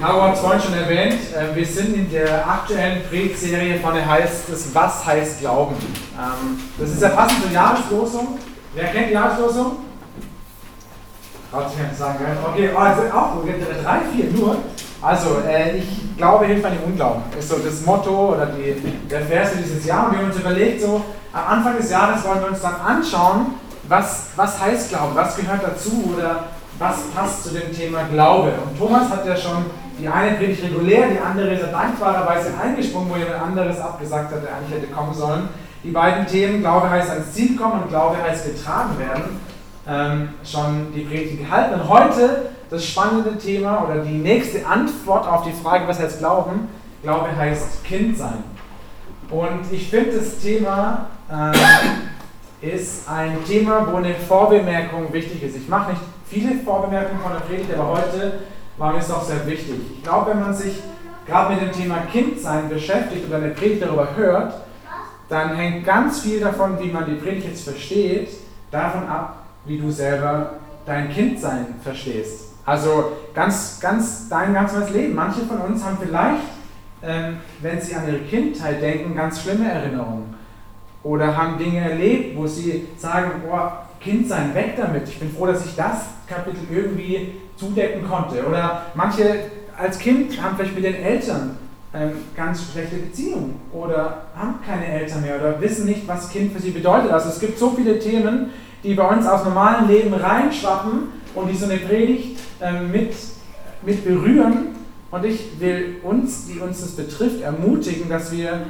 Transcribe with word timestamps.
Caro 0.00 0.22
hat 0.22 0.34
es 0.34 0.40
vorhin 0.40 0.60
schon 0.60 0.74
erwähnt, 0.74 1.18
äh, 1.34 1.56
wir 1.56 1.66
sind 1.66 1.92
in 1.96 2.08
der 2.08 2.46
aktuellen 2.48 3.02
Predigtserie 3.08 3.80
von 3.80 3.94
der 3.94 4.08
heißt 4.08 4.48
es 4.48 4.72
Was 4.72 5.04
heißt 5.04 5.40
Glauben? 5.40 5.74
Ähm, 5.74 6.60
das 6.78 6.90
ist 6.90 7.02
ja 7.02 7.08
passend 7.08 7.42
zur 7.42 7.50
Jahreslosung. 7.50 8.38
Wer 8.74 8.84
kennt 8.84 9.08
die 9.08 9.14
Jahreslosung? 9.14 9.78
Traut 11.50 11.70
sich 11.70 11.80
nicht 11.80 11.96
sagen, 11.96 12.18
Okay, 12.46 12.70
also 12.76 13.02
auch 13.12 13.44
drei, 13.82 13.98
vier 14.14 14.30
nur. 14.30 14.58
Also, 15.02 15.40
äh, 15.48 15.78
ich 15.78 16.16
glaube, 16.16 16.46
hilft 16.46 16.64
an 16.64 16.72
dem 16.74 16.92
Unglauben. 16.92 17.22
Ist 17.36 17.48
so 17.48 17.56
das 17.58 17.84
Motto 17.84 18.34
oder 18.34 18.46
die, 18.46 18.74
der 19.08 19.22
Vers 19.22 19.50
für 19.50 19.58
dieses 19.58 19.84
Jahr. 19.84 20.06
Und 20.06 20.12
wir 20.12 20.18
haben 20.20 20.26
uns 20.26 20.38
überlegt, 20.38 20.80
so 20.80 21.04
am 21.32 21.58
Anfang 21.58 21.76
des 21.76 21.90
Jahres 21.90 22.24
wollen 22.24 22.40
wir 22.40 22.48
uns 22.50 22.60
dann 22.60 22.76
anschauen, 22.76 23.54
was, 23.88 24.26
was 24.36 24.60
heißt 24.60 24.90
Glauben, 24.90 25.16
was 25.16 25.36
gehört 25.36 25.62
dazu 25.64 26.14
oder 26.16 26.44
was 26.78 26.96
passt 27.14 27.44
zu 27.44 27.50
dem 27.50 27.74
Thema 27.74 28.04
Glaube. 28.04 28.52
Und 28.64 28.78
Thomas 28.78 29.10
hat 29.10 29.26
ja 29.26 29.36
schon 29.36 29.64
die 29.98 30.08
eine 30.08 30.36
Predigt 30.36 30.62
regulär, 30.62 31.08
die 31.08 31.18
andere 31.18 31.54
ist 31.54 31.62
er 31.62 31.68
dankbarerweise 31.68 32.52
eingesprungen, 32.62 33.10
wo 33.10 33.16
jemand 33.16 33.42
anderes 33.42 33.80
abgesagt 33.80 34.32
hat, 34.32 34.42
der 34.42 34.54
eigentlich 34.54 34.80
hätte 34.80 34.92
kommen 34.92 35.14
sollen. 35.14 35.48
Die 35.82 35.90
beiden 35.90 36.26
Themen, 36.26 36.60
Glaube 36.60 36.90
heißt 36.90 37.10
ans 37.10 37.32
Ziel 37.32 37.56
kommen 37.56 37.82
und 37.82 37.88
Glaube 37.88 38.16
heißt 38.22 38.46
getragen 38.46 38.98
werden, 38.98 39.40
ähm, 39.88 40.28
schon 40.44 40.92
die 40.94 41.02
Predigt 41.02 41.38
gehalten. 41.38 41.80
Und 41.80 41.88
heute 41.88 42.50
das 42.70 42.84
spannende 42.84 43.38
Thema 43.38 43.84
oder 43.84 44.02
die 44.02 44.18
nächste 44.18 44.66
Antwort 44.66 45.26
auf 45.26 45.44
die 45.44 45.52
Frage, 45.52 45.88
was 45.88 46.00
heißt 46.00 46.18
Glauben? 46.18 46.68
Glaube 47.02 47.28
heißt 47.36 47.84
Kind 47.84 48.18
sein. 48.18 48.44
Und 49.30 49.70
ich 49.70 49.88
finde 49.88 50.18
das 50.18 50.38
Thema 50.38 51.06
äh, 51.30 52.74
ist 52.74 53.08
ein 53.08 53.44
Thema, 53.46 53.86
wo 53.90 53.96
eine 53.96 54.14
Vorbemerkung 54.14 55.12
wichtig 55.12 55.42
ist. 55.42 55.56
Ich 55.56 55.68
mache 55.68 55.92
nicht 55.92 56.02
viele 56.28 56.56
Vorbemerkungen 56.64 57.20
von 57.22 57.32
der 57.32 57.40
Predigt, 57.40 57.72
aber 57.74 57.98
heute 57.98 58.40
war 58.78 58.92
mir 58.92 59.00
es 59.00 59.10
auch 59.10 59.24
sehr 59.24 59.46
wichtig. 59.46 59.74
Ich 59.96 60.02
glaube, 60.02 60.30
wenn 60.30 60.40
man 60.40 60.54
sich 60.54 60.80
gerade 61.26 61.54
mit 61.54 61.62
dem 61.62 61.72
Thema 61.72 61.98
Kindsein 62.10 62.68
beschäftigt 62.68 63.26
oder 63.28 63.36
eine 63.36 63.50
Predigt 63.50 63.82
darüber 63.82 64.16
hört, 64.16 64.54
dann 65.28 65.54
hängt 65.56 65.84
ganz 65.84 66.20
viel 66.20 66.40
davon, 66.40 66.78
wie 66.80 66.90
man 66.90 67.04
die 67.04 67.16
Predigt 67.16 67.48
jetzt 67.48 67.64
versteht, 67.64 68.30
davon 68.70 69.06
ab, 69.08 69.44
wie 69.66 69.78
du 69.78 69.90
selber 69.90 70.54
dein 70.86 71.10
Kindsein 71.10 71.74
verstehst. 71.82 72.54
Also 72.64 73.12
ganz, 73.34 73.78
ganz 73.80 74.28
dein 74.28 74.54
ganzes 74.54 74.90
Leben. 74.90 75.14
Manche 75.14 75.40
von 75.40 75.58
uns 75.58 75.84
haben 75.84 75.98
vielleicht, 76.00 76.44
ähm, 77.02 77.38
wenn 77.60 77.80
sie 77.80 77.94
an 77.94 78.06
ihre 78.06 78.20
Kindheit 78.20 78.80
denken, 78.80 79.14
ganz 79.14 79.42
schlimme 79.42 79.70
Erinnerungen. 79.70 80.34
Oder 81.02 81.36
haben 81.36 81.58
Dinge 81.58 81.80
erlebt, 81.80 82.36
wo 82.36 82.46
sie 82.46 82.86
sagen, 82.96 83.42
boah, 83.46 83.86
Kindsein, 84.00 84.54
weg 84.54 84.74
damit. 84.76 85.08
Ich 85.08 85.18
bin 85.18 85.30
froh, 85.30 85.46
dass 85.46 85.64
ich 85.64 85.74
das 85.76 86.06
Kapitel 86.26 86.60
irgendwie 86.70 87.32
zudecken 87.58 88.08
konnte. 88.08 88.46
Oder 88.46 88.86
manche 88.94 89.40
als 89.76 89.98
Kind 89.98 90.40
haben 90.42 90.56
vielleicht 90.56 90.74
mit 90.74 90.84
den 90.84 90.94
Eltern 90.94 91.56
ähm, 91.94 92.12
ganz 92.36 92.70
schlechte 92.70 92.96
Beziehungen 92.96 93.60
oder 93.72 94.24
haben 94.36 94.56
keine 94.66 94.86
Eltern 94.86 95.22
mehr 95.22 95.40
oder 95.40 95.60
wissen 95.60 95.86
nicht, 95.86 96.06
was 96.06 96.30
Kind 96.30 96.52
für 96.52 96.60
sie 96.60 96.70
bedeutet. 96.70 97.10
Also 97.10 97.30
es 97.30 97.40
gibt 97.40 97.58
so 97.58 97.70
viele 97.70 97.98
Themen, 97.98 98.50
die 98.82 98.94
bei 98.94 99.08
uns 99.08 99.26
aus 99.26 99.44
normalen 99.44 99.88
Leben 99.88 100.12
reinschwappen 100.12 101.08
und 101.34 101.48
die 101.48 101.56
so 101.56 101.64
eine 101.64 101.78
Predigt 101.78 102.38
ähm, 102.60 102.90
mit, 102.92 103.14
mit 103.82 104.04
berühren. 104.04 104.76
Und 105.10 105.24
ich 105.24 105.58
will 105.58 105.96
uns, 106.02 106.46
die 106.46 106.58
uns 106.58 106.82
das 106.82 106.90
betrifft, 106.90 107.40
ermutigen, 107.40 108.10
dass 108.10 108.30
wir 108.30 108.66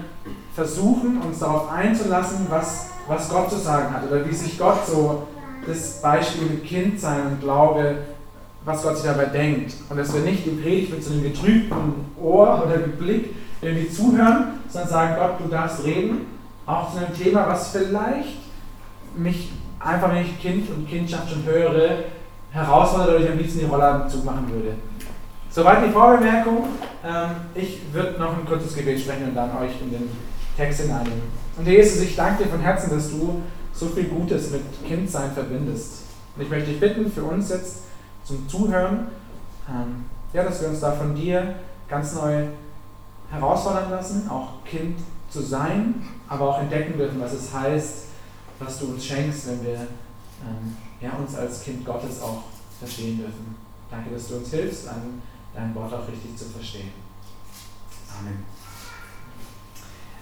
versuchen, 0.55 1.21
uns 1.21 1.41
darauf 1.41 1.73
einzulassen, 1.73 2.47
was, 2.49 2.91
was 3.09 3.29
Gott 3.29 3.51
zu 3.51 3.57
sagen 3.57 3.93
hat 3.93 4.09
oder 4.09 4.29
wie 4.29 4.35
sich 4.35 4.57
Gott 4.57 4.87
so 4.87 5.27
das 5.67 6.01
Beispiel 6.01 6.47
mit 6.47 6.65
Kindsein 6.65 7.23
und 7.33 7.41
Glaube 7.41 7.97
was 8.69 8.83
Gott 8.83 8.97
sich 8.97 9.07
dabei 9.07 9.27
denkt. 9.27 9.75
Und 9.89 9.97
dass 9.97 10.13
wir 10.13 10.21
nicht 10.21 10.45
die 10.45 10.51
Predigt 10.51 10.93
mit 10.93 11.03
so 11.03 11.13
einem 11.13 11.23
getrübten 11.23 11.95
Ohr 12.21 12.65
oder 12.65 12.77
Blick 12.79 13.35
irgendwie 13.61 13.91
zuhören, 13.91 14.61
sondern 14.69 14.91
sagen, 14.91 15.15
Gott, 15.19 15.41
du 15.43 15.49
darfst 15.51 15.85
reden, 15.85 16.27
auch 16.67 16.93
zu 16.93 16.99
einem 16.99 17.15
Thema, 17.17 17.49
was 17.49 17.71
vielleicht 17.71 18.39
mich 19.17 19.51
einfach, 19.81 20.13
wenn 20.13 20.23
ich 20.23 20.41
Kind 20.41 20.69
und 20.71 20.89
Kindschaft 20.89 21.31
schon 21.31 21.45
höre, 21.45 22.05
herausfordert 22.51 23.09
oder 23.09 23.21
ich 23.25 23.31
am 23.31 23.39
liebsten 23.39 23.61
die 23.61 23.65
Rolle 23.65 24.07
zumachen 24.09 24.51
würde. 24.51 24.75
Soweit 25.51 25.85
die 25.87 25.91
Vorbemerkung. 25.91 26.65
Ähm, 27.05 27.31
ich 27.55 27.81
würde 27.93 28.19
noch 28.19 28.39
ein 28.39 28.45
kurzes 28.45 28.77
Gebet 28.77 29.01
sprechen 29.01 29.29
und 29.29 29.35
dann 29.35 29.51
euch 29.57 29.81
in 29.81 29.91
den 29.91 30.09
Text 30.57 30.83
hineinnehmen. 30.83 31.23
Und 31.57 31.67
Jesus, 31.67 32.03
ich 32.03 32.15
danke 32.15 32.45
dir 32.45 32.51
von 32.51 32.61
Herzen, 32.61 32.91
dass 32.91 33.11
du 33.11 33.43
so 33.73 33.87
viel 33.87 34.05
Gutes 34.05 34.51
mit 34.51 34.63
Kindsein 34.87 35.33
verbindest. 35.33 36.03
Und 36.37 36.43
ich 36.43 36.51
möchte 36.51 36.71
dich 36.71 36.81
bitten, 36.81 37.11
für 37.11 37.23
uns 37.23 37.51
jetzt 37.51 37.88
zum 38.29 38.49
Zuhören. 38.49 39.09
Ähm, 39.69 40.05
ja, 40.33 40.45
dass 40.45 40.61
wir 40.61 40.69
uns 40.69 40.81
da 40.81 40.93
von 40.93 41.15
dir 41.15 41.55
ganz 41.89 42.15
neu 42.15 42.45
herausfordern 43.31 43.91
lassen, 43.91 44.29
auch 44.29 44.63
Kind 44.65 44.99
zu 45.31 45.41
sein, 45.41 46.07
aber 46.29 46.51
auch 46.51 46.61
entdecken 46.61 46.99
dürfen, 46.99 47.21
was 47.21 47.33
es 47.33 47.53
heißt, 47.53 48.05
was 48.59 48.79
du 48.79 48.87
uns 48.87 49.05
schenkst, 49.05 49.49
wenn 49.49 49.65
wir 49.65 49.75
ähm, 49.75 50.77
ja, 51.01 51.13
uns 51.13 51.35
als 51.35 51.63
Kind 51.63 51.85
Gottes 51.85 52.21
auch 52.23 52.45
verstehen 52.79 53.19
dürfen. 53.19 53.57
Danke, 53.91 54.11
dass 54.11 54.29
du 54.29 54.37
uns 54.37 54.51
hilfst, 54.51 54.87
dein, 54.87 55.23
dein 55.55 55.75
Wort 55.75 55.93
auch 55.93 56.07
richtig 56.07 56.37
zu 56.37 56.45
verstehen. 56.47 56.91
Amen. 58.19 58.45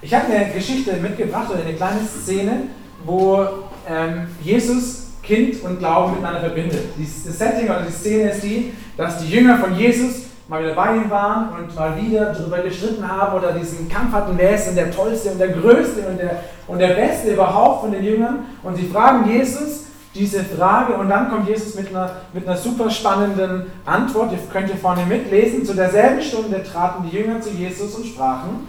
Ich 0.02 0.12
habe 0.14 0.26
eine 0.26 0.52
Geschichte 0.52 0.96
mitgebracht 0.98 1.50
oder 1.50 1.60
eine 1.60 1.74
kleine 1.74 2.06
Szene, 2.06 2.68
wo 3.04 3.44
ähm, 3.88 4.28
Jesus 4.42 5.05
Kind 5.26 5.62
und 5.62 5.78
Glauben 5.78 6.12
miteinander 6.12 6.40
verbindet. 6.40 6.84
Das 6.96 7.38
Setting 7.38 7.66
oder 7.66 7.82
die 7.82 7.92
Szene 7.92 8.30
ist 8.30 8.42
die, 8.42 8.72
dass 8.96 9.18
die 9.18 9.28
Jünger 9.28 9.58
von 9.58 9.74
Jesus 9.76 10.26
mal 10.48 10.62
wieder 10.62 10.74
bei 10.74 10.94
ihm 10.94 11.10
waren 11.10 11.48
und 11.58 11.74
mal 11.74 12.00
wieder 12.00 12.32
darüber 12.32 12.58
gestritten 12.58 13.06
haben 13.06 13.36
oder 13.36 13.52
diesen 13.52 13.88
Kampf 13.88 14.12
hatten, 14.12 14.34
wer 14.36 14.54
ist 14.54 14.68
denn 14.68 14.76
der 14.76 14.92
Tollste 14.92 15.30
und 15.30 15.38
der 15.38 15.48
Größte 15.48 16.06
und 16.06 16.18
der, 16.18 16.42
und 16.68 16.78
der 16.78 16.94
Beste 16.94 17.32
überhaupt 17.32 17.80
von 17.82 17.92
den 17.92 18.04
Jüngern. 18.04 18.46
Und 18.62 18.76
sie 18.76 18.86
fragen 18.86 19.28
Jesus 19.28 19.86
diese 20.14 20.44
Frage 20.44 20.94
und 20.94 21.08
dann 21.10 21.28
kommt 21.28 21.48
Jesus 21.48 21.74
mit 21.74 21.88
einer, 21.88 22.10
mit 22.32 22.46
einer 22.46 22.56
super 22.56 22.88
spannenden 22.88 23.66
Antwort. 23.84 24.32
Ihr 24.32 24.38
könnt 24.50 24.68
hier 24.68 24.76
vorne 24.76 25.04
mitlesen. 25.04 25.64
Zu 25.64 25.74
derselben 25.74 26.22
Stunde 26.22 26.62
traten 26.62 27.08
die 27.10 27.16
Jünger 27.16 27.40
zu 27.40 27.50
Jesus 27.50 27.94
und 27.96 28.06
sprachen, 28.06 28.68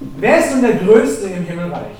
wer 0.00 0.40
ist 0.40 0.52
nun 0.52 0.62
der 0.62 0.74
Größte 0.74 1.28
im 1.28 1.44
Himmelreich? 1.44 1.96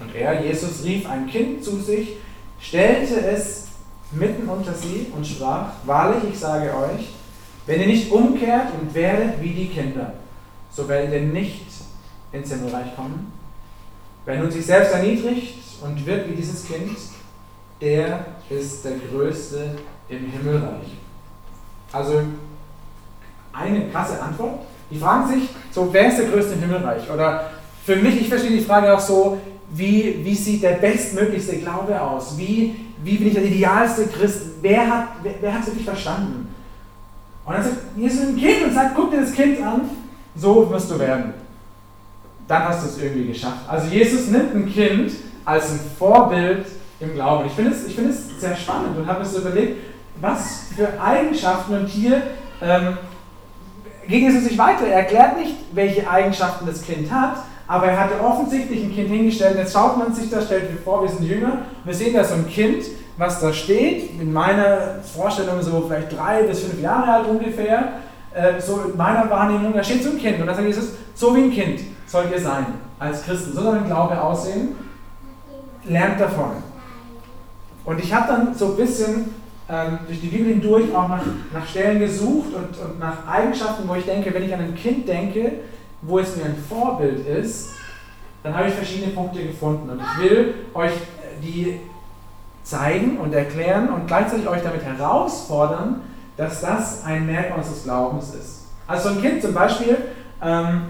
Und 0.00 0.14
er, 0.14 0.42
Jesus, 0.42 0.84
rief 0.84 1.08
ein 1.08 1.26
Kind 1.26 1.64
zu 1.64 1.76
sich, 1.76 2.16
stellte 2.62 3.20
es 3.26 3.68
mitten 4.12 4.48
unter 4.48 4.72
sie 4.72 5.12
und 5.14 5.26
sprach, 5.26 5.72
wahrlich, 5.84 6.22
ich 6.32 6.38
sage 6.38 6.70
euch, 6.74 7.10
wenn 7.66 7.80
ihr 7.80 7.86
nicht 7.86 8.10
umkehrt 8.10 8.68
und 8.80 8.94
werdet 8.94 9.40
wie 9.40 9.52
die 9.52 9.68
Kinder, 9.68 10.14
so 10.70 10.88
werdet 10.88 11.12
ihr 11.12 11.20
nicht 11.20 11.66
ins 12.32 12.50
Himmelreich 12.50 12.94
kommen. 12.96 13.32
Wer 14.24 14.38
nun 14.38 14.50
sich 14.50 14.64
selbst 14.64 14.92
erniedrigt 14.92 15.58
und 15.82 16.06
wird 16.06 16.28
wie 16.28 16.34
dieses 16.34 16.64
Kind, 16.66 16.96
der 17.80 18.26
ist 18.48 18.84
der 18.84 18.92
Größte 19.10 19.76
im 20.08 20.30
Himmelreich. 20.30 20.96
Also 21.92 22.22
eine 23.52 23.88
krasse 23.88 24.22
Antwort. 24.22 24.60
Die 24.90 24.98
fragen 24.98 25.28
sich, 25.28 25.48
so, 25.72 25.92
wer 25.92 26.08
ist 26.08 26.18
der 26.18 26.28
Größte 26.28 26.54
im 26.54 26.60
Himmelreich? 26.60 27.10
Oder 27.10 27.50
für 27.84 27.96
mich, 27.96 28.20
ich 28.20 28.28
verstehe 28.28 28.56
die 28.56 28.64
Frage 28.64 28.94
auch 28.94 29.00
so, 29.00 29.38
wie, 29.74 30.20
wie 30.22 30.34
sieht 30.34 30.62
der 30.62 30.74
bestmöglichste 30.74 31.56
Glaube 31.56 32.00
aus? 32.00 32.36
Wie, 32.36 32.76
wie 33.02 33.16
bin 33.16 33.28
ich 33.28 33.34
der 33.34 33.44
idealste 33.44 34.06
Christ? 34.06 34.42
Wer 34.60 34.88
hat 34.88 35.08
wer, 35.22 35.34
wer 35.40 35.58
es 35.58 35.66
wirklich 35.66 35.84
verstanden? 35.84 36.48
Und 37.44 37.54
dann 37.54 37.64
sagt 37.64 37.76
Jesus 37.96 38.20
ein 38.20 38.36
Kind 38.36 38.64
und 38.64 38.74
sagt, 38.74 38.94
guck 38.94 39.10
dir 39.10 39.20
das 39.20 39.32
Kind 39.32 39.60
an, 39.62 39.82
so 40.36 40.70
wirst 40.70 40.90
du 40.90 40.98
werden. 40.98 41.34
Dann 42.46 42.64
hast 42.68 42.84
du 42.84 42.88
es 42.88 43.02
irgendwie 43.02 43.28
geschafft. 43.28 43.68
Also 43.68 43.88
Jesus 43.88 44.28
nimmt 44.28 44.54
ein 44.54 44.72
Kind 44.72 45.12
als 45.44 45.70
ein 45.70 45.80
Vorbild 45.98 46.66
im 47.00 47.14
Glauben. 47.14 47.46
Ich 47.46 47.52
finde 47.52 47.72
es, 47.72 47.92
find 47.92 48.10
es 48.10 48.40
sehr 48.40 48.54
spannend 48.54 48.96
und 48.96 49.06
habe 49.06 49.20
mir 49.20 49.26
so 49.26 49.38
überlegt, 49.38 49.78
was 50.20 50.66
für 50.76 51.00
Eigenschaften 51.00 51.74
und 51.74 51.86
hier 51.86 52.22
ähm, 52.60 52.98
ging 54.06 54.28
es 54.28 54.44
sich 54.44 54.56
weiter. 54.56 54.86
Er 54.86 55.00
erklärt 55.00 55.38
nicht, 55.38 55.54
welche 55.72 56.08
Eigenschaften 56.08 56.66
das 56.66 56.82
Kind 56.82 57.10
hat, 57.10 57.38
aber 57.66 57.86
er 57.86 58.00
hatte 58.00 58.20
offensichtlich 58.22 58.82
ein 58.82 58.94
Kind 58.94 59.08
hingestellt. 59.08 59.56
Jetzt 59.56 59.72
schaut 59.72 59.96
man 59.96 60.14
sich 60.14 60.30
das, 60.30 60.46
stellt 60.46 60.64
vor, 60.84 61.02
wir 61.02 61.08
sind 61.08 61.24
Jünger. 61.24 61.58
Wir 61.84 61.94
sehen 61.94 62.14
da 62.14 62.24
so 62.24 62.34
ein 62.34 62.48
Kind, 62.48 62.84
was 63.16 63.40
da 63.40 63.52
steht. 63.52 64.20
In 64.20 64.32
meiner 64.32 65.00
Vorstellung 65.02 65.62
so 65.62 65.84
vielleicht 65.86 66.16
drei 66.16 66.42
bis 66.42 66.60
fünf 66.60 66.80
Jahre 66.80 67.12
alt 67.12 67.28
ungefähr. 67.28 67.92
Äh, 68.34 68.60
so 68.60 68.80
in 68.90 68.96
meiner 68.96 69.28
Wahrnehmung, 69.30 69.72
da 69.74 69.82
steht 69.82 70.02
so 70.02 70.10
ein 70.10 70.18
Kind. 70.18 70.40
Und 70.40 70.46
da 70.46 70.54
sagt 70.54 70.66
Jesus, 70.66 70.92
so 71.14 71.34
wie 71.36 71.42
ein 71.42 71.50
Kind 71.50 71.80
sollt 72.06 72.30
ihr 72.32 72.40
sein 72.40 72.66
als 72.98 73.24
Christen. 73.24 73.52
So 73.52 73.62
soll 73.62 73.78
ein 73.78 73.86
Glaube 73.86 74.20
aussehen. 74.20 74.76
Lernt 75.84 76.20
davon. 76.20 76.52
Und 77.84 77.98
ich 77.98 78.12
habe 78.14 78.28
dann 78.28 78.54
so 78.54 78.66
ein 78.66 78.76
bisschen 78.76 79.34
ähm, 79.68 79.98
durch 80.06 80.20
die 80.20 80.28
Bibel 80.28 80.52
hindurch 80.52 80.94
auch 80.94 81.08
nach, 81.08 81.22
nach 81.52 81.66
Stellen 81.66 81.98
gesucht 81.98 82.54
und, 82.54 82.78
und 82.78 82.98
nach 83.00 83.26
Eigenschaften, 83.26 83.88
wo 83.88 83.94
ich 83.94 84.04
denke, 84.04 84.32
wenn 84.34 84.44
ich 84.44 84.54
an 84.54 84.60
ein 84.60 84.74
Kind 84.74 85.08
denke, 85.08 85.52
wo 86.02 86.18
es 86.18 86.36
mir 86.36 86.44
ein 86.44 86.64
Vorbild 86.68 87.26
ist, 87.26 87.70
dann 88.42 88.56
habe 88.56 88.68
ich 88.68 88.74
verschiedene 88.74 89.12
Punkte 89.12 89.44
gefunden. 89.44 89.88
Und 89.88 90.00
ich 90.00 90.30
will 90.30 90.54
euch 90.74 90.92
die 91.42 91.80
zeigen 92.64 93.18
und 93.18 93.32
erklären 93.32 93.88
und 93.88 94.06
gleichzeitig 94.06 94.46
euch 94.48 94.62
damit 94.62 94.82
herausfordern, 94.84 96.02
dass 96.36 96.60
das 96.60 97.04
ein 97.04 97.26
Merkmal 97.26 97.58
unseres 97.58 97.84
Glaubens 97.84 98.34
ist. 98.34 98.66
Also 98.86 99.08
so 99.08 99.14
ein 99.14 99.20
Kind 99.22 99.42
zum 99.42 99.54
Beispiel 99.54 99.96
ähm, 100.42 100.82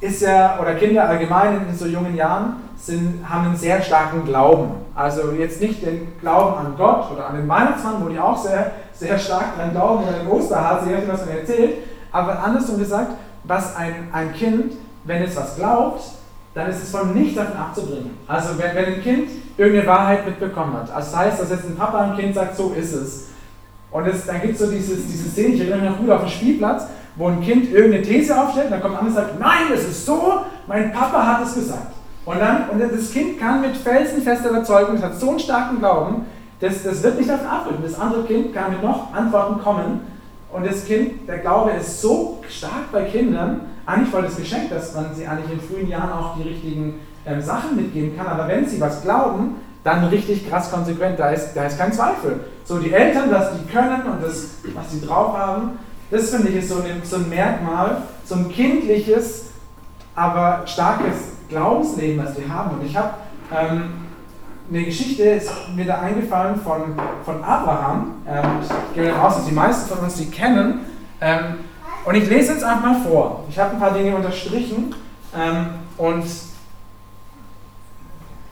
ist 0.00 0.22
ja, 0.22 0.58
oder 0.60 0.74
Kinder 0.74 1.08
allgemein 1.08 1.66
in 1.68 1.76
so 1.76 1.86
jungen 1.86 2.14
Jahren, 2.14 2.56
sind, 2.76 3.24
haben 3.28 3.46
einen 3.46 3.56
sehr 3.56 3.80
starken 3.80 4.24
Glauben. 4.24 4.72
Also 4.94 5.32
jetzt 5.32 5.60
nicht 5.60 5.84
den 5.84 6.18
Glauben 6.20 6.58
an 6.58 6.74
Gott 6.76 7.10
oder 7.10 7.28
an 7.28 7.36
den 7.36 7.48
Weihnachtsmann, 7.48 8.04
wo 8.04 8.08
die 8.08 8.18
auch 8.18 8.36
sehr, 8.36 8.72
sehr 8.92 9.18
stark 9.18 9.56
dran 9.56 9.72
glauben, 9.72 10.04
oder 10.04 10.18
den 10.18 10.28
Osterhase, 10.28 10.88
je 10.88 10.94
nachdem, 10.94 11.12
was 11.12 11.26
man 11.26 11.38
erzählt. 11.38 11.74
Aber 12.12 12.42
andersrum 12.42 12.78
gesagt, 12.78 13.12
was 13.46 13.76
ein, 13.76 14.08
ein 14.12 14.32
Kind, 14.34 14.74
wenn 15.04 15.22
es 15.22 15.36
was 15.36 15.56
glaubt, 15.56 16.02
dann 16.54 16.70
ist 16.70 16.82
es 16.82 16.90
von 16.90 17.12
nichts 17.14 17.36
davon 17.36 17.56
abzubringen. 17.56 18.18
Also 18.26 18.58
wenn, 18.58 18.74
wenn 18.74 18.94
ein 18.94 19.02
Kind 19.02 19.28
irgendeine 19.56 19.86
Wahrheit 19.86 20.26
mitbekommen 20.26 20.74
hat, 20.74 20.90
also 20.90 21.10
das 21.10 21.16
heißt, 21.16 21.40
dass 21.40 21.50
jetzt 21.50 21.66
ein 21.66 21.76
Papa 21.76 22.00
ein 22.00 22.16
Kind 22.16 22.34
sagt, 22.34 22.56
so 22.56 22.72
ist 22.72 22.92
es. 22.94 23.26
Und 23.90 24.06
es, 24.06 24.26
dann 24.26 24.40
gibt 24.40 24.54
es 24.54 24.60
so 24.60 24.70
dieses, 24.70 25.06
diese 25.06 25.28
Szene, 25.30 25.54
ich 25.54 25.60
erinnere 25.60 25.80
mich 25.80 25.90
noch 25.90 25.98
gut 25.98 26.10
auf 26.10 26.20
dem 26.22 26.30
Spielplatz, 26.30 26.86
wo 27.14 27.28
ein 27.28 27.40
Kind 27.40 27.72
irgendeine 27.72 28.02
These 28.02 28.38
aufstellt, 28.38 28.70
dann 28.70 28.80
kommt 28.80 28.94
ein 28.94 29.06
anderer 29.06 29.22
und 29.22 29.28
sagt, 29.28 29.40
nein, 29.40 29.72
es 29.72 29.84
ist 29.84 30.04
so, 30.04 30.40
mein 30.66 30.92
Papa 30.92 31.26
hat 31.26 31.46
es 31.46 31.54
gesagt. 31.54 31.92
Und 32.24 32.40
dann, 32.40 32.68
und 32.70 32.80
das 32.80 33.12
Kind 33.12 33.38
kann 33.38 33.60
mit 33.60 33.76
felsenfester 33.76 34.50
Überzeugung, 34.50 34.96
es 34.96 35.02
hat 35.02 35.18
so 35.18 35.30
einen 35.30 35.38
starken 35.38 35.78
Glauben, 35.78 36.26
das, 36.60 36.82
das 36.82 37.02
wird 37.02 37.18
nicht 37.18 37.28
davon 37.28 37.46
abrücken. 37.46 37.82
Das 37.82 37.98
andere 37.98 38.24
Kind 38.24 38.54
kann 38.54 38.72
mit 38.72 38.82
noch 38.82 39.14
Antworten 39.14 39.60
kommen. 39.62 40.00
Und 40.52 40.66
das 40.66 40.84
Kind, 40.84 41.28
der 41.28 41.38
Glaube 41.38 41.72
ist 41.72 42.00
so 42.00 42.42
stark 42.48 42.92
bei 42.92 43.04
Kindern, 43.04 43.62
eigentlich 43.84 44.10
voll 44.10 44.22
das 44.22 44.36
Geschenk, 44.36 44.70
dass 44.70 44.94
man 44.94 45.14
sie 45.14 45.26
eigentlich 45.26 45.52
in 45.52 45.60
frühen 45.60 45.88
Jahren 45.88 46.12
auch 46.12 46.36
die 46.36 46.48
richtigen 46.48 47.00
ähm, 47.24 47.40
Sachen 47.40 47.76
mitgeben 47.76 48.16
kann. 48.16 48.26
Aber 48.26 48.48
wenn 48.48 48.66
sie 48.66 48.80
was 48.80 49.02
glauben, 49.02 49.56
dann 49.84 50.04
richtig 50.06 50.48
krass 50.48 50.70
konsequent, 50.70 51.18
da 51.18 51.30
ist, 51.30 51.54
da 51.54 51.64
ist 51.66 51.78
kein 51.78 51.92
Zweifel. 51.92 52.40
So, 52.64 52.78
die 52.78 52.92
Eltern, 52.92 53.30
was 53.30 53.52
die 53.52 53.70
können 53.70 54.02
und 54.02 54.22
das, 54.22 54.56
was 54.74 54.90
sie 54.90 55.00
drauf 55.00 55.36
haben, 55.36 55.78
das 56.10 56.30
finde 56.30 56.48
ich 56.48 56.56
ist 56.56 56.68
so 56.68 56.76
ein, 56.76 57.02
so 57.04 57.16
ein 57.16 57.28
Merkmal, 57.28 58.02
so 58.24 58.36
ein 58.36 58.48
kindliches, 58.48 59.50
aber 60.14 60.62
starkes 60.66 61.16
Glaubensleben, 61.48 62.24
was 62.24 62.36
wir 62.36 62.48
haben. 62.48 62.78
Und 62.78 62.86
ich 62.86 62.96
habe 62.96 63.10
ähm, 63.56 64.05
eine 64.68 64.84
Geschichte, 64.84 65.22
ist 65.22 65.50
mir 65.74 65.84
da 65.84 66.00
eingefallen 66.00 66.60
von, 66.60 66.94
von 67.24 67.44
Abraham. 67.44 68.16
Ähm, 68.28 68.44
ich 68.62 68.94
gehe 68.94 69.08
davon 69.08 69.20
aus, 69.20 69.36
dass 69.36 69.46
die 69.46 69.54
meisten 69.54 69.88
von 69.88 70.04
uns 70.04 70.14
die 70.14 70.30
kennen. 70.30 70.80
Ähm, 71.20 71.56
und 72.04 72.14
ich 72.14 72.28
lese 72.28 72.52
jetzt 72.52 72.64
einfach 72.64 72.82
mal 72.82 73.00
vor. 73.00 73.44
Ich 73.48 73.58
habe 73.58 73.72
ein 73.72 73.80
paar 73.80 73.92
Dinge 73.92 74.14
unterstrichen 74.14 74.94
ähm, 75.36 75.66
und 75.96 76.24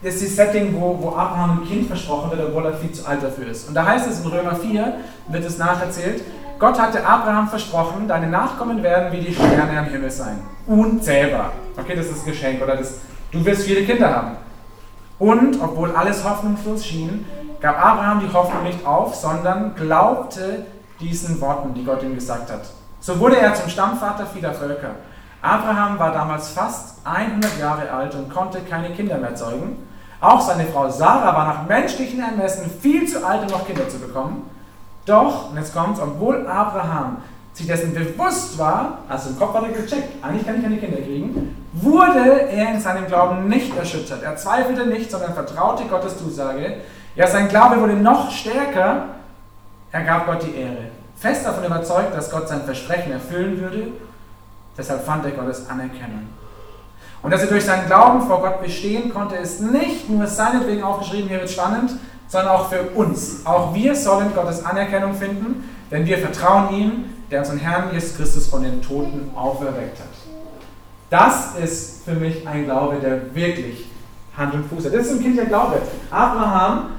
das 0.02 0.16
ist 0.16 0.38
das 0.38 0.46
Setting, 0.46 0.74
wo, 0.78 0.98
wo 1.00 1.08
Abraham 1.10 1.62
ein 1.62 1.68
Kind 1.68 1.86
versprochen 1.86 2.30
wird, 2.30 2.48
obwohl 2.48 2.66
er 2.66 2.74
viel 2.74 2.92
zu 2.92 3.06
alt 3.06 3.22
dafür 3.22 3.48
ist. 3.48 3.68
Und 3.68 3.74
da 3.74 3.86
heißt 3.86 4.06
es 4.06 4.20
in 4.20 4.26
Römer 4.26 4.54
4, 4.54 4.98
wird 5.28 5.44
es 5.44 5.56
nacherzählt, 5.56 6.22
Gott 6.58 6.78
hatte 6.78 7.04
Abraham 7.04 7.48
versprochen, 7.48 8.06
deine 8.06 8.28
Nachkommen 8.28 8.82
werden 8.82 9.12
wie 9.12 9.24
die 9.24 9.34
Sterne 9.34 9.78
am 9.78 9.86
Himmel 9.86 10.10
sein. 10.10 10.38
Unzählbar. 10.66 11.52
Okay, 11.76 11.96
das 11.96 12.06
ist 12.06 12.24
ein 12.24 12.30
Geschenk. 12.30 12.62
Oder 12.62 12.76
das, 12.76 13.00
du 13.32 13.44
wirst 13.44 13.62
viele 13.62 13.84
Kinder 13.84 14.14
haben. 14.14 14.36
Und, 15.18 15.60
obwohl 15.62 15.94
alles 15.94 16.24
hoffnungslos 16.24 16.84
schien, 16.84 17.24
gab 17.60 17.78
Abraham 17.78 18.20
die 18.20 18.32
Hoffnung 18.32 18.64
nicht 18.64 18.84
auf, 18.86 19.14
sondern 19.14 19.74
glaubte 19.74 20.66
diesen 21.00 21.40
Worten, 21.40 21.74
die 21.74 21.84
Gott 21.84 22.02
ihm 22.02 22.14
gesagt 22.14 22.50
hat. 22.50 22.62
So 23.00 23.18
wurde 23.20 23.38
er 23.38 23.54
zum 23.54 23.68
Stammvater 23.68 24.26
vieler 24.26 24.52
Völker. 24.52 24.90
Abraham 25.42 25.98
war 25.98 26.12
damals 26.12 26.48
fast 26.48 27.06
100 27.06 27.58
Jahre 27.58 27.90
alt 27.90 28.14
und 28.14 28.32
konnte 28.32 28.60
keine 28.60 28.90
Kinder 28.90 29.18
mehr 29.18 29.34
zeugen. 29.34 29.76
Auch 30.20 30.40
seine 30.40 30.64
Frau 30.64 30.88
Sarah 30.88 31.36
war 31.36 31.46
nach 31.46 31.66
menschlichen 31.68 32.20
Ermessen 32.20 32.70
viel 32.80 33.06
zu 33.06 33.26
alt, 33.26 33.42
um 33.42 33.48
noch 33.48 33.66
Kinder 33.66 33.86
zu 33.88 33.98
bekommen. 33.98 34.48
Doch, 35.04 35.50
und 35.50 35.58
jetzt 35.58 35.74
kommt 35.74 36.00
obwohl 36.00 36.46
Abraham 36.46 37.18
sich 37.54 37.66
dessen 37.68 37.94
bewusst 37.94 38.58
war, 38.58 38.98
also 39.08 39.30
im 39.30 39.38
Kopf 39.38 39.54
hat 39.54 39.62
er 39.62 39.68
gecheckt, 39.68 40.22
eigentlich 40.22 40.44
kann 40.44 40.56
ich 40.56 40.62
keine 40.62 40.76
Kinder 40.76 40.98
kriegen, 40.98 41.56
wurde 41.72 42.48
er 42.50 42.74
in 42.74 42.80
seinem 42.80 43.06
Glauben 43.06 43.48
nicht 43.48 43.76
erschüttert. 43.76 44.22
Er 44.22 44.36
zweifelte 44.36 44.86
nicht, 44.86 45.10
sondern 45.10 45.34
vertraute 45.34 45.84
Gottes 45.84 46.18
Zusage. 46.18 46.78
Ja, 47.14 47.28
sein 47.28 47.48
Glaube 47.48 47.80
wurde 47.80 47.94
noch 47.94 48.30
stärker. 48.32 49.04
Er 49.92 50.02
gab 50.02 50.26
Gott 50.26 50.42
die 50.42 50.56
Ehre. 50.56 50.88
Fest 51.16 51.46
davon 51.46 51.64
überzeugt, 51.64 52.14
dass 52.14 52.30
Gott 52.30 52.48
sein 52.48 52.62
Versprechen 52.64 53.12
erfüllen 53.12 53.60
würde. 53.60 53.88
Deshalb 54.76 55.04
fand 55.04 55.24
er 55.24 55.30
Gottes 55.30 55.70
Anerkennung. 55.70 56.28
Und 57.22 57.30
dass 57.30 57.40
er 57.42 57.46
durch 57.46 57.64
seinen 57.64 57.86
Glauben 57.86 58.22
vor 58.22 58.42
Gott 58.42 58.60
bestehen 58.62 59.14
konnte, 59.14 59.36
ist 59.36 59.62
nicht 59.62 60.10
nur 60.10 60.26
seinetwegen 60.26 60.82
aufgeschrieben, 60.82 61.28
hier 61.28 61.38
wird 61.38 61.50
spannend, 61.50 61.92
sondern 62.26 62.56
auch 62.56 62.68
für 62.68 62.82
uns. 62.94 63.46
Auch 63.46 63.72
wir 63.72 63.94
sollen 63.94 64.34
Gottes 64.34 64.64
Anerkennung 64.64 65.14
finden, 65.14 65.70
denn 65.90 66.04
wir 66.04 66.18
vertrauen 66.18 66.74
ihm, 66.74 67.13
der 67.34 67.40
unseren 67.40 67.58
Herrn 67.58 67.92
Jesus 67.92 68.16
Christus 68.16 68.46
von 68.46 68.62
den 68.62 68.80
Toten 68.80 69.32
auferweckt 69.34 69.98
hat. 69.98 70.06
Das 71.10 71.56
ist 71.56 72.04
für 72.04 72.12
mich 72.12 72.46
ein 72.46 72.64
Glaube, 72.64 72.98
der 73.02 73.34
wirklich 73.34 73.90
Hand 74.36 74.54
und 74.54 74.68
Fuß 74.68 74.84
hat. 74.84 74.94
Das 74.94 75.06
ist 75.06 75.12
ein 75.14 75.20
kindlicher 75.20 75.48
Glaube. 75.48 75.82
Abraham 76.12 76.90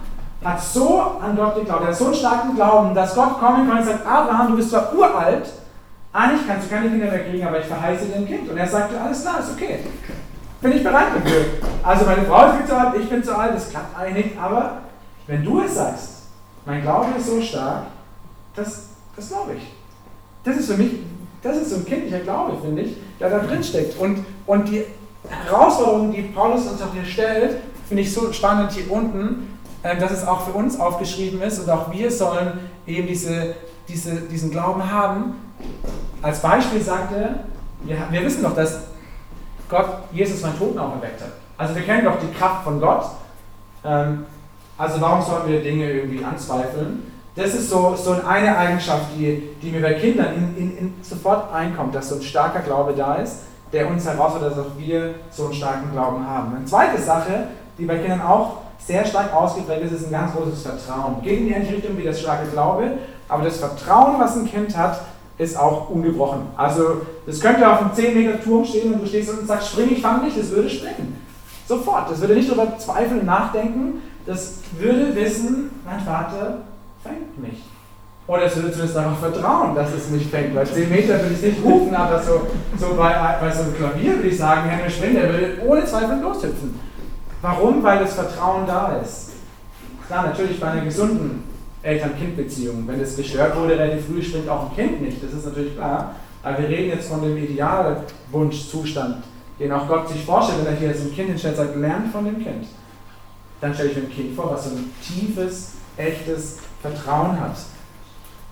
hat 0.44 0.62
so 0.62 1.00
an 1.22 1.38
Gott 1.38 1.56
geglaubt, 1.56 1.84
er 1.84 1.88
hat 1.88 1.96
so 1.96 2.08
einen 2.08 2.16
starken 2.16 2.56
Glauben, 2.56 2.94
dass 2.94 3.16
Gott 3.16 3.40
kommen 3.40 3.66
kann 3.66 3.78
und 3.78 3.86
sagt, 3.86 4.06
Abraham, 4.06 4.48
du 4.50 4.58
bist 4.58 4.72
zwar 4.72 4.94
uralt, 4.94 5.46
eigentlich 6.12 6.46
kannst 6.46 6.70
du 6.70 6.76
keine 6.76 6.90
Kinder 6.90 7.06
mehr 7.06 7.30
kriegen, 7.30 7.48
aber 7.48 7.60
ich 7.60 7.66
verheiße 7.68 8.06
dir 8.06 8.16
ein 8.18 8.28
Kind. 8.28 8.50
Und 8.50 8.58
er 8.58 8.68
sagte, 8.68 9.00
alles 9.00 9.22
klar, 9.22 9.40
ist 9.40 9.54
okay. 9.54 9.86
Bin 10.60 10.72
ich 10.74 10.84
bereit 10.84 11.08
dafür. 11.16 11.46
Also 11.82 12.06
meine 12.06 12.24
Frau 12.24 12.48
ist 12.48 12.58
viel 12.58 12.66
zu 12.66 12.78
alt, 12.78 12.96
ich 13.00 13.10
bin 13.10 13.24
zu 13.24 13.38
alt, 13.38 13.56
das 13.56 13.70
klappt 13.70 13.98
eigentlich 13.98 14.26
nicht, 14.26 14.38
aber 14.38 14.80
wenn 15.28 15.46
du 15.46 15.62
es 15.62 15.76
sagst, 15.76 16.10
mein 16.66 16.82
Glaube 16.82 17.08
ist 17.18 17.28
so 17.28 17.42
stark, 17.42 17.84
das, 18.54 18.90
das 19.16 19.30
glaube 19.30 19.54
ich. 19.54 19.85
Das 20.46 20.56
ist 20.56 20.72
für 20.72 20.78
mich, 20.78 20.92
das 21.42 21.58
ist 21.58 21.72
so 21.72 21.78
ein 21.78 21.86
kindlicher 21.86 22.20
Glaube, 22.20 22.58
finde 22.64 22.84
ich, 22.84 22.96
der 23.20 23.30
da 23.30 23.40
drin 23.40 23.64
steckt. 23.64 24.00
Und, 24.00 24.24
und 24.46 24.70
die 24.70 24.84
Herausforderung, 25.28 26.14
die 26.14 26.22
Paulus 26.22 26.68
uns 26.68 26.82
auch 26.82 26.94
hier 26.94 27.06
stellt, 27.06 27.58
finde 27.88 28.04
ich 28.04 28.14
so 28.14 28.32
spannend 28.32 28.72
hier 28.72 28.90
unten, 28.92 29.58
äh, 29.84 29.98
dass 29.98 30.12
es 30.12 30.28
auch 30.28 30.46
für 30.46 30.54
uns 30.54 30.80
aufgeschrieben 30.80 31.42
ist 31.42 31.60
und 31.60 31.70
auch 31.70 31.92
wir 31.92 32.12
sollen 32.12 32.60
eben 32.88 33.08
diese, 33.08 33.56
diese, 33.88 34.16
diesen 34.22 34.52
Glauben 34.52 34.90
haben. 34.92 35.36
Als 36.22 36.42
Beispiel 36.42 36.82
sagt 36.82 37.14
er, 37.14 37.46
wir, 37.84 37.98
wir 38.10 38.24
wissen 38.24 38.44
doch, 38.44 38.56
dass 38.56 38.80
Gott 39.70 39.88
Jesus 40.12 40.42
von 40.42 40.58
Toten 40.58 40.78
auferweckt 40.78 41.22
hat. 41.22 41.32
Also 41.58 41.76
wir 41.76 41.84
kennen 41.84 42.06
doch 42.06 42.20
die 42.20 42.32
Kraft 42.38 42.64
von 42.64 42.80
Gott. 42.80 43.06
Ähm, 43.84 44.26
also 44.78 45.00
warum 45.02 45.24
sollen 45.24 45.48
wir 45.48 45.62
Dinge 45.62 45.92
irgendwie 45.92 46.24
anzweifeln? 46.24 47.12
Das 47.36 47.54
ist 47.54 47.70
so, 47.70 47.96
so 47.98 48.12
eine 48.26 48.58
Eigenschaft, 48.58 49.08
die, 49.18 49.50
die 49.62 49.72
mir 49.72 49.82
bei 49.82 49.94
Kindern 49.96 50.34
in, 50.36 50.58
in, 50.58 50.78
in 50.78 50.94
sofort 51.02 51.54
einkommt, 51.54 51.94
dass 51.94 52.10
so 52.10 52.16
ein 52.16 52.22
starker 52.22 52.60
Glaube 52.60 52.94
da 52.94 53.16
ist, 53.16 53.40
der 53.74 53.90
uns 53.90 54.06
herausfordert, 54.06 54.52
dass 54.52 54.60
auch 54.60 54.78
wir 54.78 55.16
so 55.32 55.46
einen 55.46 55.54
starken 55.54 55.92
Glauben 55.92 56.26
haben. 56.26 56.56
Eine 56.56 56.66
zweite 56.66 57.02
Sache, 57.02 57.48
die 57.78 57.86
bei 57.86 57.98
Kindern 57.98 58.22
auch 58.22 58.60
sehr 58.80 59.06
stark 59.06 59.34
ausgeprägt 59.34 59.84
ist, 59.84 59.92
ist 59.92 60.06
ein 60.06 60.12
ganz 60.12 60.34
großes 60.34 60.62
Vertrauen. 60.62 61.22
Geht 61.24 61.40
in 61.40 61.48
die 61.48 61.54
ähnliche 61.54 61.76
Richtung 61.76 61.98
wie 61.98 62.04
das 62.04 62.22
starke 62.22 62.48
Glaube, 62.52 62.92
aber 63.28 63.44
das 63.44 63.58
Vertrauen, 63.58 64.20
was 64.20 64.38
ein 64.38 64.46
Kind 64.46 64.78
hat, 64.78 65.02
ist 65.38 65.60
auch 65.60 65.90
ungebrochen. 65.90 66.44
Also, 66.56 67.02
das 67.26 67.42
könnte 67.42 67.70
auf 67.70 67.82
einem 67.82 67.94
10 67.94 68.14
Meter 68.14 68.42
Turm 68.42 68.64
stehen 68.64 68.94
und 68.94 69.02
du 69.02 69.08
stehst 69.08 69.30
und 69.30 69.46
sagst, 69.46 69.72
spring, 69.72 69.90
ich 69.92 70.02
fang 70.02 70.24
nicht, 70.24 70.40
das 70.40 70.52
würde 70.52 70.70
springen. 70.70 71.22
Sofort. 71.68 72.10
Das 72.10 72.22
würde 72.22 72.36
nicht 72.36 72.50
darüber 72.50 72.78
zweifeln 72.78 73.22
und 73.22 73.26
nachdenken, 73.26 74.02
das 74.26 74.60
würde 74.80 75.14
wissen, 75.16 75.72
mein 75.84 76.00
Vater 76.00 76.60
fängt 77.06 77.40
mich. 77.42 77.64
Oder 78.28 78.46
es 78.46 78.56
würde 78.56 78.72
zumindest 78.72 78.98
darauf 78.98 79.20
vertrauen, 79.20 79.76
dass 79.76 79.94
es 79.94 80.10
mich 80.10 80.26
fängt. 80.28 80.56
Weil 80.56 80.66
10 80.66 80.90
Meter 80.90 81.22
würde 81.22 81.36
ich 81.36 81.42
nicht 81.42 81.64
rufen, 81.64 81.94
aber 81.94 82.22
so, 82.22 82.48
so 82.78 82.96
bei, 82.96 83.14
bei 83.40 83.52
so 83.52 83.64
einem 83.64 83.76
Klavier 83.76 84.16
würde 84.16 84.30
ich 84.30 84.38
sagen, 84.38 84.68
Henry 84.68 84.90
Spring, 84.90 85.14
der 85.14 85.32
würde 85.32 85.58
ohne 85.66 85.86
Zweifel 85.86 86.20
loshüpfen. 86.20 86.80
Warum? 87.42 87.84
Weil 87.84 88.00
das 88.00 88.14
Vertrauen 88.14 88.66
da 88.66 89.00
ist. 89.04 89.34
Klar, 90.08 90.28
natürlich 90.28 90.60
bei 90.60 90.72
einer 90.72 90.84
gesunden 90.84 91.44
Eltern-Kind-Beziehung. 91.84 92.88
Wenn 92.88 93.00
es 93.00 93.16
gestört 93.16 93.56
wurde 93.56 93.78
relativ 93.78 94.08
früh, 94.08 94.24
springt 94.24 94.50
auch 94.50 94.72
ein 94.72 94.76
Kind 94.76 95.02
nicht. 95.02 95.24
Das 95.24 95.34
ist 95.34 95.46
natürlich 95.46 95.76
klar. 95.76 96.16
Aber 96.42 96.58
wir 96.58 96.70
reden 96.70 96.98
jetzt 96.98 97.10
von 97.10 97.22
dem 97.22 97.38
Idealwunschzustand, 97.38 99.24
den 99.60 99.72
auch 99.72 99.88
Gott 99.88 100.10
sich 100.10 100.24
vorstellt, 100.26 100.60
wenn 100.64 100.74
er 100.74 100.80
hier 100.80 100.90
jetzt 100.90 101.02
ein 101.02 101.14
Kind 101.14 101.30
hinstellt, 101.30 101.58
sagt, 101.58 101.76
lernt 101.76 102.12
von 102.12 102.26
dem 102.26 102.44
Kind 102.44 102.66
dann 103.62 103.74
stelle 103.74 103.90
ich 103.90 103.98
mir 103.98 104.04
ein 104.04 104.12
Kind 104.12 104.36
vor, 104.36 104.52
was 104.52 104.66
so 104.66 104.76
ein 104.76 104.92
tiefes, 105.02 105.74
echtes 105.98 106.58
Vertrauen 106.86 107.40
hat. 107.40 107.58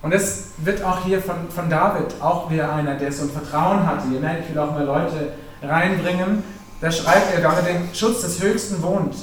Und 0.02 0.12
es 0.12 0.50
wird 0.58 0.82
auch 0.82 1.04
hier 1.04 1.22
von, 1.22 1.48
von 1.48 1.70
David 1.70 2.20
auch 2.20 2.50
wieder 2.50 2.72
einer, 2.72 2.94
der 2.96 3.10
so 3.10 3.22
ein 3.22 3.30
Vertrauen 3.30 3.86
hatte. 3.86 4.08
Ihr 4.12 4.20
merkt, 4.20 4.44
ich 4.44 4.54
will 4.54 4.58
auch 4.60 4.72
mal 4.72 4.84
Leute 4.84 5.32
reinbringen. 5.62 6.42
Da 6.80 6.90
schreibt 6.90 7.34
er, 7.34 7.40
da 7.40 7.54
er 7.54 7.62
den 7.62 7.94
Schutz 7.94 8.20
des 8.20 8.42
Höchsten 8.42 8.82
wohnt, 8.82 9.14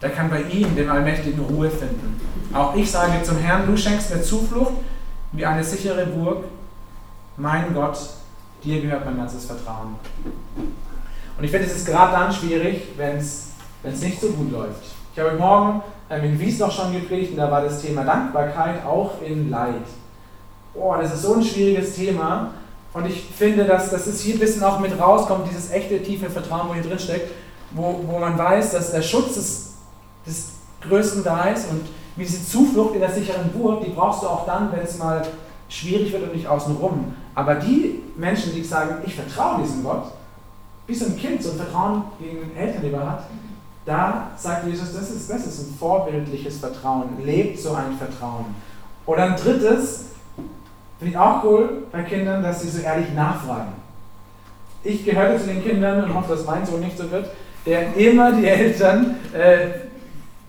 der 0.00 0.10
kann 0.10 0.30
bei 0.30 0.42
ihm, 0.42 0.76
dem 0.76 0.90
Allmächtigen, 0.90 1.40
Ruhe 1.40 1.70
finden. 1.70 2.20
Auch 2.52 2.76
ich 2.76 2.90
sage 2.90 3.22
zum 3.22 3.38
Herrn, 3.38 3.66
du 3.66 3.76
schenkst 3.76 4.14
mir 4.14 4.22
Zuflucht 4.22 4.74
wie 5.32 5.44
eine 5.44 5.64
sichere 5.64 6.06
Burg. 6.06 6.44
Mein 7.36 7.74
Gott, 7.74 7.98
dir 8.62 8.80
gehört 8.80 9.04
mein 9.06 9.16
ganzes 9.16 9.46
Vertrauen. 9.46 9.96
Und 11.36 11.44
ich 11.44 11.50
finde, 11.50 11.66
es 11.66 11.76
ist 11.76 11.86
gerade 11.86 12.12
dann 12.12 12.32
schwierig, 12.32 12.88
wenn 12.96 13.16
es 13.16 13.50
nicht 14.00 14.20
so 14.20 14.28
gut 14.28 14.52
läuft. 14.52 14.84
Ich 15.12 15.20
habe 15.20 15.32
morgen 15.36 15.82
in 16.10 16.38
Wies 16.38 16.58
noch 16.58 16.70
schon 16.70 16.92
gepredigt 16.92 17.32
und 17.32 17.38
da 17.38 17.50
war 17.50 17.62
das 17.62 17.80
Thema 17.80 18.04
Dankbarkeit 18.04 18.84
auch 18.84 19.22
in 19.22 19.50
Leid. 19.50 19.74
oh, 20.74 20.94
das 21.00 21.14
ist 21.14 21.22
so 21.22 21.34
ein 21.34 21.42
schwieriges 21.42 21.94
Thema. 21.94 22.50
Und 22.92 23.06
ich 23.06 23.24
finde, 23.36 23.64
dass, 23.64 23.90
dass 23.90 24.06
es 24.06 24.20
hier 24.20 24.36
ein 24.36 24.40
bisschen 24.40 24.62
auch 24.62 24.78
mit 24.78 24.98
rauskommt, 24.98 25.48
dieses 25.50 25.70
echte, 25.72 26.00
tiefe 26.02 26.30
Vertrauen, 26.30 26.68
wo 26.68 26.74
hier 26.74 26.82
drin 26.82 26.98
steckt, 26.98 27.32
wo, 27.72 28.04
wo 28.06 28.18
man 28.18 28.38
weiß, 28.38 28.72
dass 28.72 28.92
der 28.92 29.02
Schutz 29.02 29.34
des, 29.34 29.72
des 30.26 30.50
Größten 30.80 31.24
da 31.24 31.44
ist 31.46 31.68
und 31.70 31.80
wie 32.16 32.24
diese 32.24 32.46
Zuflucht 32.46 32.94
in 32.94 33.00
der 33.00 33.10
sicheren 33.10 33.50
Burg, 33.50 33.84
die 33.84 33.90
brauchst 33.90 34.22
du 34.22 34.28
auch 34.28 34.46
dann, 34.46 34.70
wenn 34.70 34.80
es 34.80 34.98
mal 34.98 35.26
schwierig 35.68 36.12
wird 36.12 36.22
und 36.22 36.34
nicht 36.34 36.46
außenrum. 36.46 37.16
Aber 37.34 37.56
die 37.56 38.02
Menschen, 38.16 38.54
die 38.54 38.62
sagen, 38.62 38.98
ich 39.04 39.16
vertraue 39.16 39.62
diesem 39.62 39.82
Gott, 39.82 40.04
wie 40.86 40.94
so 40.94 41.06
ein 41.06 41.16
Kind 41.16 41.42
so 41.42 41.50
ein 41.50 41.56
Vertrauen 41.56 42.04
gegen 42.20 42.56
Eltern 42.56 42.82
lieber 42.82 43.10
hat, 43.10 43.24
da 43.86 44.30
sagt 44.36 44.66
Jesus, 44.66 44.94
das 44.94 45.10
ist, 45.10 45.30
das 45.30 45.46
ist 45.46 45.60
ein 45.60 45.74
vorbildliches 45.78 46.58
Vertrauen. 46.58 47.08
Lebt 47.22 47.58
so 47.58 47.74
ein 47.74 47.96
Vertrauen. 47.98 48.46
Oder 49.06 49.24
ein 49.24 49.36
drittes, 49.36 50.06
finde 50.98 51.12
ich 51.12 51.18
auch 51.18 51.44
cool 51.44 51.82
bei 51.92 52.02
Kindern, 52.02 52.42
dass 52.42 52.62
sie 52.62 52.70
so 52.70 52.80
ehrlich 52.80 53.12
nachfragen. 53.14 53.72
Ich 54.82 55.04
gehörte 55.04 55.40
zu 55.40 55.48
den 55.48 55.62
Kindern 55.62 56.04
und 56.04 56.14
hoffe, 56.14 56.34
dass 56.34 56.44
mein 56.46 56.64
Sohn 56.64 56.80
nicht 56.80 56.96
so 56.96 57.10
wird, 57.10 57.30
der 57.66 57.94
immer 57.96 58.32
die 58.32 58.46
Eltern 58.46 59.16
äh, 59.32 59.68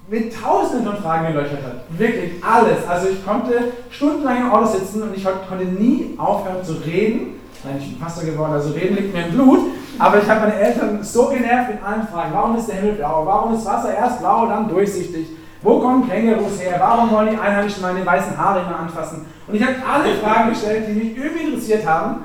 mit 0.08 0.34
tausenden 0.34 0.86
von 0.86 1.02
Fragen 1.02 1.34
gelöchert 1.34 1.64
hat. 1.64 1.84
Wirklich 1.98 2.44
alles. 2.44 2.88
Also 2.88 3.10
ich 3.10 3.26
konnte 3.26 3.72
stundenlang 3.90 4.42
im 4.42 4.52
Auto 4.52 4.68
sitzen 4.68 5.02
und 5.02 5.16
ich 5.16 5.24
konnte 5.24 5.66
nie 5.66 6.14
aufhören 6.18 6.64
zu 6.64 6.74
reden. 6.74 7.40
Nein, 7.64 7.78
ich 7.80 7.90
bin 7.90 8.00
Pastor 8.00 8.24
geworden, 8.24 8.54
also 8.54 8.74
reden 8.74 8.96
liegt 8.96 9.14
mir 9.14 9.26
im 9.26 9.32
Blut. 9.32 9.60
Aber 9.98 10.22
ich 10.22 10.30
habe 10.30 10.42
meine 10.42 10.56
Eltern 10.56 11.02
so 11.02 11.28
genervt 11.28 11.72
mit 11.72 11.84
allen 11.84 12.08
Fragen. 12.08 12.32
Warum 12.34 12.58
ist 12.58 12.68
der 12.68 12.76
Himmel 12.76 12.94
blau? 12.94 13.26
Warum 13.26 13.54
ist 13.54 13.66
Wasser 13.66 13.94
erst 13.94 14.20
blau, 14.20 14.46
dann 14.48 14.68
durchsichtig? 14.68 15.28
Wo 15.62 15.80
kommen 15.80 16.08
Kängurus 16.08 16.62
her? 16.62 16.76
Warum 16.80 17.12
wollen 17.12 17.32
die 17.32 17.38
Einheimischen 17.38 17.82
meine 17.82 18.06
weißen 18.06 18.38
Haare 18.38 18.62
immer 18.62 18.80
anfassen? 18.80 19.26
Und 19.48 19.56
ich 19.56 19.64
habe 19.64 19.76
alle 19.92 20.16
Fragen 20.16 20.50
gestellt, 20.50 20.86
die 20.88 20.94
mich 20.94 21.18
irgendwie 21.18 21.46
interessiert 21.46 21.88
haben. 21.88 22.24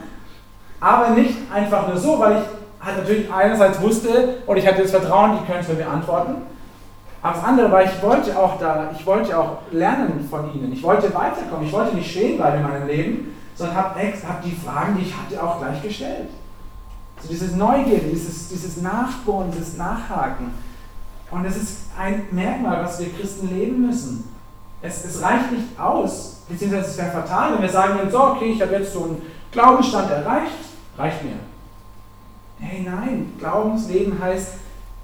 Aber 0.81 1.11
nicht 1.11 1.37
einfach 1.53 1.87
nur 1.89 1.97
so, 1.97 2.19
weil 2.19 2.39
ich 2.39 2.87
halt 2.87 2.99
natürlich 2.99 3.33
einerseits 3.33 3.81
wusste 3.81 4.39
und 4.47 4.57
ich 4.57 4.67
hatte 4.67 4.83
das 4.83 4.91
Vertrauen, 4.91 5.39
die 5.39 5.47
können 5.47 5.61
es 5.61 5.69
mir 5.69 5.75
beantworten. 5.75 6.37
Aber 7.23 7.35
das 7.35 7.45
andere 7.45 7.71
war, 7.71 7.83
ich 7.83 8.03
wollte 8.03 8.39
auch 8.39 8.59
da, 8.59 8.91
ich 8.99 9.07
wollte 9.07 9.39
auch 9.39 9.59
lernen 9.71 10.27
von 10.31 10.53
ihnen. 10.55 10.73
Ich 10.73 10.83
wollte 10.83 11.13
weiterkommen. 11.15 11.67
Ich 11.67 11.73
wollte 11.73 11.95
nicht 11.95 12.11
stehen 12.11 12.39
bleiben 12.39 12.59
in 12.59 12.63
meinem 12.63 12.87
Leben, 12.87 13.37
sondern 13.55 13.77
habe 13.77 14.01
hab 14.01 14.43
die 14.43 14.53
Fragen, 14.53 14.97
die 14.97 15.03
ich 15.03 15.15
hatte, 15.15 15.43
auch 15.43 15.61
gleich 15.61 15.83
gestellt. 15.83 16.29
So 17.23 17.29
dieses 17.29 17.55
Neugierde, 17.55 18.09
dieses, 18.13 18.49
dieses 18.49 18.81
Nachbohren, 18.81 19.51
dieses 19.51 19.77
Nachhaken. 19.77 20.53
Und 21.31 21.45
es 21.45 21.57
ist 21.57 21.77
ein 21.99 22.27
Merkmal, 22.31 22.83
was 22.83 22.99
wir 22.99 23.13
Christen 23.13 23.49
leben 23.49 23.87
müssen. 23.87 24.25
Es, 24.83 25.05
es 25.05 25.21
reicht 25.23 25.53
nicht 25.53 25.79
aus, 25.79 26.43
beziehungsweise 26.49 26.89
es 26.89 26.99
wäre 26.99 27.11
fatal, 27.11 27.55
wenn 27.55 27.63
wir 27.63 27.69
sagen 27.69 27.99
würden, 27.99 28.11
so, 28.11 28.23
okay, 28.23 28.53
ich 28.53 28.63
habe 28.63 28.73
jetzt 28.73 28.93
so 28.93 29.05
einen 29.05 29.23
Glaubensstand 29.53 30.11
erreicht, 30.11 30.53
reicht 30.97 31.23
mir. 31.23 31.35
Hey, 32.59 32.83
nein, 32.83 33.33
Glaubensleben 33.39 34.19
heißt 34.19 34.53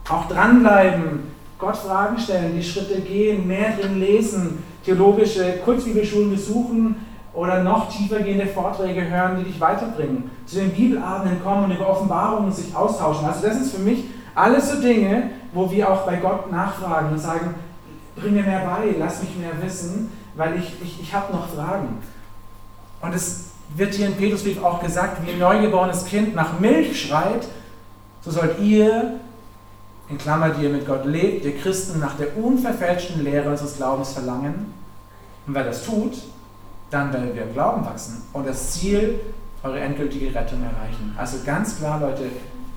auch 0.09 0.29
dranbleiben, 0.29 1.31
Gott 1.59 1.77
Fragen 1.77 2.19
stellen, 2.19 2.55
die 2.55 2.63
Schritte 2.63 3.01
gehen, 3.01 3.47
mehr 3.47 3.77
drin 3.77 3.99
lesen, 3.99 4.63
theologische 4.85 5.59
Kurzbibelschulen 5.65 6.31
besuchen 6.31 7.06
oder 7.37 7.63
noch 7.63 7.91
tiefer 7.91 8.21
gehende 8.21 8.47
Vorträge 8.47 9.09
hören, 9.09 9.37
die 9.39 9.45
dich 9.45 9.61
weiterbringen. 9.61 10.31
Zu 10.47 10.57
den 10.57 10.73
Bibelabenden 10.73 11.43
kommen 11.45 11.65
und 11.65 11.77
über 11.77 11.89
Offenbarungen 11.89 12.51
sich 12.51 12.75
austauschen. 12.75 13.27
Also 13.27 13.47
das 13.47 13.61
ist 13.61 13.75
für 13.75 13.83
mich 13.83 14.05
alles 14.35 14.71
so 14.71 14.81
Dinge, 14.81 15.31
wo 15.53 15.71
wir 15.71 15.91
auch 15.91 16.07
bei 16.07 16.17
Gott 16.17 16.51
nachfragen 16.51 17.11
und 17.11 17.19
sagen, 17.19 17.55
bring 18.17 18.35
mir 18.35 18.43
mehr 18.43 18.61
bei, 18.61 18.95
lass 18.99 19.23
mich 19.23 19.37
mehr 19.37 19.53
wissen, 19.63 20.11
weil 20.35 20.59
ich, 20.59 20.75
ich, 20.83 21.01
ich 21.03 21.15
habe 21.15 21.33
noch 21.33 21.49
Fragen. 21.49 21.99
Und 23.03 23.15
es 23.15 23.51
wird 23.75 23.95
hier 23.95 24.07
in 24.07 24.17
Petrusbrief 24.17 24.63
auch 24.63 24.83
gesagt, 24.83 25.25
wie 25.27 25.33
ein 25.33 25.39
neugeborenes 25.39 26.07
Kind 26.07 26.35
nach 26.35 26.59
Milch 26.59 27.01
schreit, 27.01 27.47
so 28.23 28.31
sollt 28.31 28.59
ihr 28.61 29.21
in 30.09 30.19
Klammer, 30.19 30.51
die 30.51 30.65
ihr 30.65 30.71
mit 30.71 30.87
Gott 30.87 31.05
lebt, 31.05 31.45
ihr 31.45 31.57
Christen 31.57 32.01
nach 32.01 32.17
der 32.17 32.37
unverfälschten 32.37 33.23
Lehre 33.23 33.51
unseres 33.51 33.77
Glaubens 33.77 34.13
verlangen. 34.13 34.73
Und 35.47 35.55
wer 35.55 35.65
das 35.65 35.85
tut, 35.85 36.15
dann 36.91 37.13
werdet 37.13 37.37
ihr 37.37 37.43
im 37.43 37.53
Glauben 37.53 37.85
wachsen 37.85 38.23
und 38.33 38.47
das 38.47 38.73
Ziel, 38.73 39.21
eure 39.63 39.81
endgültige 39.81 40.35
Rettung 40.35 40.63
erreichen. 40.63 41.15
Also 41.17 41.39
ganz 41.45 41.79
klar, 41.79 42.01
Leute, 42.01 42.25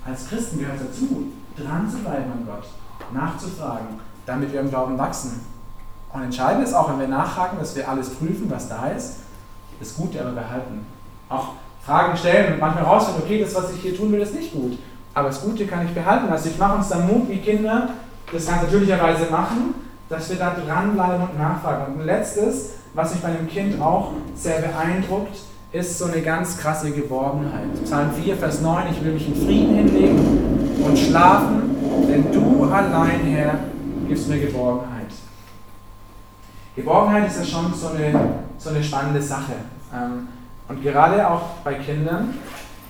als 0.04 0.28
Christen 0.28 0.58
gehört 0.58 0.80
dazu, 0.80 1.32
dran 1.56 1.88
zu 1.88 1.98
bleiben 1.98 2.32
an 2.32 2.46
Gott, 2.46 2.66
nachzufragen, 3.12 4.00
damit 4.26 4.52
wir 4.52 4.60
im 4.60 4.70
Glauben 4.70 4.98
wachsen. 4.98 5.40
Und 6.12 6.22
entscheidend 6.22 6.64
ist 6.64 6.74
auch, 6.74 6.90
wenn 6.90 6.98
wir 6.98 7.08
nachhaken, 7.08 7.58
dass 7.58 7.76
wir 7.76 7.88
alles 7.88 8.10
prüfen, 8.10 8.50
was 8.50 8.68
da 8.68 8.88
ist, 8.88 9.18
das 9.78 9.94
Gute 9.94 10.20
aber 10.20 10.32
behalten. 10.32 10.84
Auch 11.28 11.50
Fragen 11.84 12.16
stellen 12.16 12.54
und 12.54 12.60
manchmal 12.60 12.84
rausfinden, 12.84 13.22
okay, 13.22 13.42
das, 13.42 13.54
was 13.54 13.72
ich 13.72 13.80
hier 13.80 13.96
tun 13.96 14.10
will, 14.12 14.20
ist 14.20 14.34
nicht 14.34 14.52
gut. 14.52 14.78
Aber 15.14 15.28
das 15.28 15.42
Gute 15.42 15.66
kann 15.66 15.86
ich 15.86 15.94
behalten. 15.94 16.28
Also 16.30 16.48
ich 16.48 16.58
mache 16.58 16.76
uns 16.76 16.88
da 16.88 16.98
Mut, 16.98 17.28
wie 17.28 17.38
Kinder 17.38 17.90
das 18.32 18.46
ganz 18.46 18.62
natürlicherweise 18.62 19.30
machen, 19.30 19.74
dass 20.08 20.28
wir 20.30 20.36
da 20.36 20.54
dranbleiben 20.54 21.28
und 21.28 21.38
nachfragen. 21.38 21.94
Und 21.94 22.00
ein 22.00 22.06
letztes, 22.06 22.70
was 22.94 23.12
mich 23.12 23.22
bei 23.22 23.28
einem 23.28 23.48
Kind 23.48 23.80
auch 23.80 24.12
sehr 24.34 24.60
beeindruckt, 24.60 25.36
ist 25.72 25.98
so 25.98 26.06
eine 26.06 26.20
ganz 26.20 26.58
krasse 26.58 26.90
Geborgenheit. 26.90 27.84
Psalm 27.84 28.10
4, 28.12 28.36
Vers 28.36 28.60
9, 28.60 28.84
ich 28.90 29.04
will 29.04 29.12
mich 29.12 29.28
in 29.28 29.36
Frieden 29.36 29.74
hinlegen 29.76 30.80
und 30.84 30.98
schlafen, 30.98 31.76
denn 32.08 32.32
du 32.32 32.64
allein, 32.64 33.20
Herr, 33.26 33.54
gibst 34.08 34.28
mir 34.28 34.40
Geborgenheit. 34.40 35.06
Geborgenheit 36.74 37.28
ist 37.28 37.38
ja 37.38 37.44
schon 37.44 37.72
so 37.74 37.88
eine, 37.88 38.12
so 38.58 38.70
eine 38.70 38.82
spannende 38.82 39.22
Sache. 39.22 39.52
Ähm, 39.94 40.28
und 40.68 40.82
gerade 40.82 41.28
auch 41.28 41.42
bei 41.62 41.74
Kindern 41.74 42.34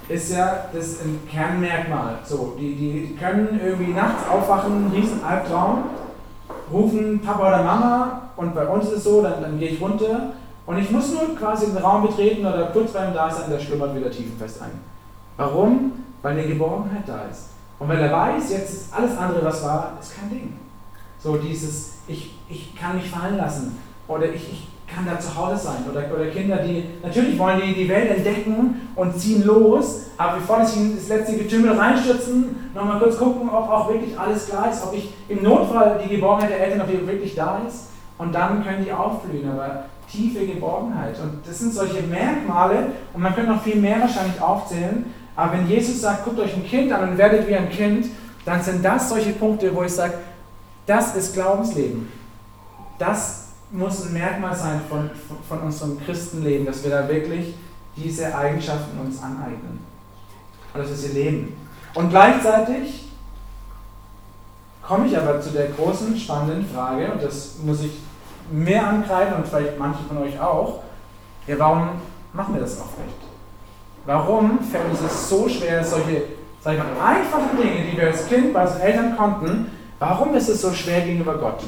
ist 0.08 0.32
ja 0.32 0.64
das 0.72 1.00
ein 1.00 1.20
Kernmerkmal. 1.30 2.18
So, 2.24 2.56
die, 2.58 2.74
die 2.74 3.16
können 3.16 3.60
irgendwie 3.62 3.92
nachts 3.92 4.28
aufwachen, 4.28 4.72
einen 4.72 4.92
riesen 4.92 5.22
Albtraum, 5.22 5.84
rufen 6.72 7.20
Papa 7.20 7.48
oder 7.48 7.62
Mama 7.62 8.22
und 8.36 8.54
bei 8.54 8.66
uns 8.66 8.86
ist 8.86 8.98
es 8.98 9.04
so, 9.04 9.22
dann, 9.22 9.42
dann 9.42 9.58
gehe 9.58 9.70
ich 9.70 9.80
runter 9.80 10.32
und 10.66 10.78
ich 10.78 10.90
muss 10.90 11.12
nur 11.12 11.36
quasi 11.36 11.66
den 11.66 11.78
Raum 11.78 12.06
betreten 12.06 12.46
oder 12.46 12.66
kurz 12.66 12.92
beim 12.92 13.12
Dasein, 13.12 13.50
der 13.50 13.58
schlummert 13.58 13.94
wieder 13.94 14.10
tiefenfest 14.10 14.62
ein. 14.62 14.70
Warum? 15.36 15.92
Weil 16.22 16.38
eine 16.38 16.46
Geborgenheit 16.46 17.02
da 17.06 17.22
ist. 17.30 17.48
Und 17.78 17.88
weil 17.88 17.98
er 17.98 18.12
weiß, 18.12 18.50
jetzt 18.50 18.72
ist 18.72 18.94
alles 18.94 19.16
andere, 19.16 19.44
was 19.44 19.64
war, 19.64 19.92
ist 20.00 20.14
kein 20.14 20.30
Ding. 20.30 20.52
So 21.18 21.36
dieses, 21.36 21.94
ich, 22.06 22.38
ich 22.48 22.76
kann 22.76 22.96
mich 22.96 23.10
fallen 23.10 23.36
lassen 23.36 23.78
oder 24.06 24.26
ich, 24.26 24.52
ich 24.52 24.68
kann 24.94 25.06
da 25.06 25.18
zu 25.18 25.34
Hause 25.36 25.64
sein. 25.64 25.84
Oder, 25.90 26.04
oder 26.12 26.26
Kinder, 26.26 26.56
die 26.56 26.84
natürlich 27.02 27.38
wollen 27.38 27.60
die 27.60 27.74
die 27.74 27.88
Welt 27.88 28.10
entdecken 28.10 28.88
und 28.96 29.18
ziehen 29.18 29.44
los, 29.44 30.06
aber 30.16 30.38
bevor 30.38 30.64
sie 30.64 30.80
in 30.80 30.96
das 30.96 31.08
letzte 31.08 31.36
Getümmel 31.36 31.72
reinstürzen, 31.72 32.70
nochmal 32.74 32.98
kurz 32.98 33.18
gucken, 33.18 33.48
ob 33.48 33.70
auch 33.70 33.88
wirklich 33.88 34.18
alles 34.18 34.48
klar 34.48 34.70
ist, 34.70 34.84
ob 34.84 34.94
ich 34.94 35.12
im 35.28 35.42
Notfall 35.42 36.00
die 36.04 36.14
Geborgenheit 36.14 36.50
der 36.50 36.60
Eltern, 36.60 36.82
ob 36.82 36.88
die 36.88 37.06
wirklich 37.06 37.34
da 37.34 37.60
ist. 37.66 37.88
Und 38.18 38.34
dann 38.34 38.62
können 38.64 38.84
die 38.84 38.92
aufblühen, 38.92 39.50
aber 39.50 39.84
tiefe 40.10 40.44
Geborgenheit. 40.46 41.18
Und 41.20 41.46
das 41.46 41.58
sind 41.58 41.72
solche 41.72 42.02
Merkmale, 42.02 42.88
und 43.14 43.22
man 43.22 43.34
könnte 43.34 43.50
noch 43.50 43.62
viel 43.62 43.76
mehr 43.76 44.00
wahrscheinlich 44.00 44.40
aufzählen, 44.40 45.06
aber 45.36 45.54
wenn 45.54 45.68
Jesus 45.68 46.02
sagt, 46.02 46.24
guckt 46.24 46.38
euch 46.38 46.54
ein 46.54 46.66
Kind 46.66 46.92
an 46.92 47.10
und 47.10 47.18
werdet 47.18 47.48
wie 47.48 47.54
ein 47.54 47.70
Kind, 47.70 48.06
dann 48.44 48.62
sind 48.62 48.84
das 48.84 49.08
solche 49.08 49.30
Punkte, 49.30 49.74
wo 49.74 49.82
ich 49.82 49.94
sage, 49.94 50.14
das 50.86 51.14
ist 51.14 51.34
Glaubensleben. 51.34 52.08
Das 52.98 53.39
muss 53.70 54.06
ein 54.06 54.12
Merkmal 54.12 54.54
sein 54.54 54.80
von, 54.88 55.10
von 55.48 55.60
unserem 55.60 56.00
Christenleben, 56.04 56.66
dass 56.66 56.82
wir 56.82 56.90
da 56.90 57.08
wirklich 57.08 57.54
diese 57.96 58.34
Eigenschaften 58.36 58.98
uns 58.98 59.22
aneignen. 59.22 59.84
Und 60.72 60.80
dass 60.80 60.88
wir 60.90 60.96
sie 60.96 61.12
leben. 61.12 61.56
Und 61.94 62.10
gleichzeitig 62.10 63.08
komme 64.82 65.06
ich 65.06 65.16
aber 65.16 65.40
zu 65.40 65.50
der 65.50 65.68
großen, 65.68 66.16
spannenden 66.16 66.66
Frage, 66.66 67.12
und 67.12 67.22
das 67.22 67.56
muss 67.64 67.82
ich 67.82 67.92
mehr 68.50 68.86
ankreiden 68.86 69.34
und 69.34 69.46
vielleicht 69.46 69.78
manche 69.78 70.02
von 70.04 70.18
euch 70.18 70.40
auch, 70.40 70.82
ja, 71.46 71.58
warum 71.58 71.90
machen 72.32 72.54
wir 72.54 72.60
das 72.60 72.80
auch 72.80 72.96
nicht? 73.04 73.16
Warum 74.06 74.60
fällt 74.60 74.90
uns 74.90 75.00
es 75.00 75.28
so 75.28 75.48
schwer, 75.48 75.84
solche 75.84 76.22
sag 76.62 76.74
ich 76.74 76.78
mal, 76.78 77.14
einfachen 77.14 77.56
Dinge, 77.56 77.90
die 77.90 77.96
wir 77.96 78.08
als 78.08 78.26
Kind 78.28 78.52
bei 78.52 78.62
unseren 78.62 78.80
Eltern 78.80 79.16
konnten, 79.16 79.66
warum 79.98 80.34
ist 80.34 80.48
es 80.48 80.60
so 80.60 80.72
schwer 80.72 81.00
gegenüber 81.00 81.38
Gott? 81.38 81.62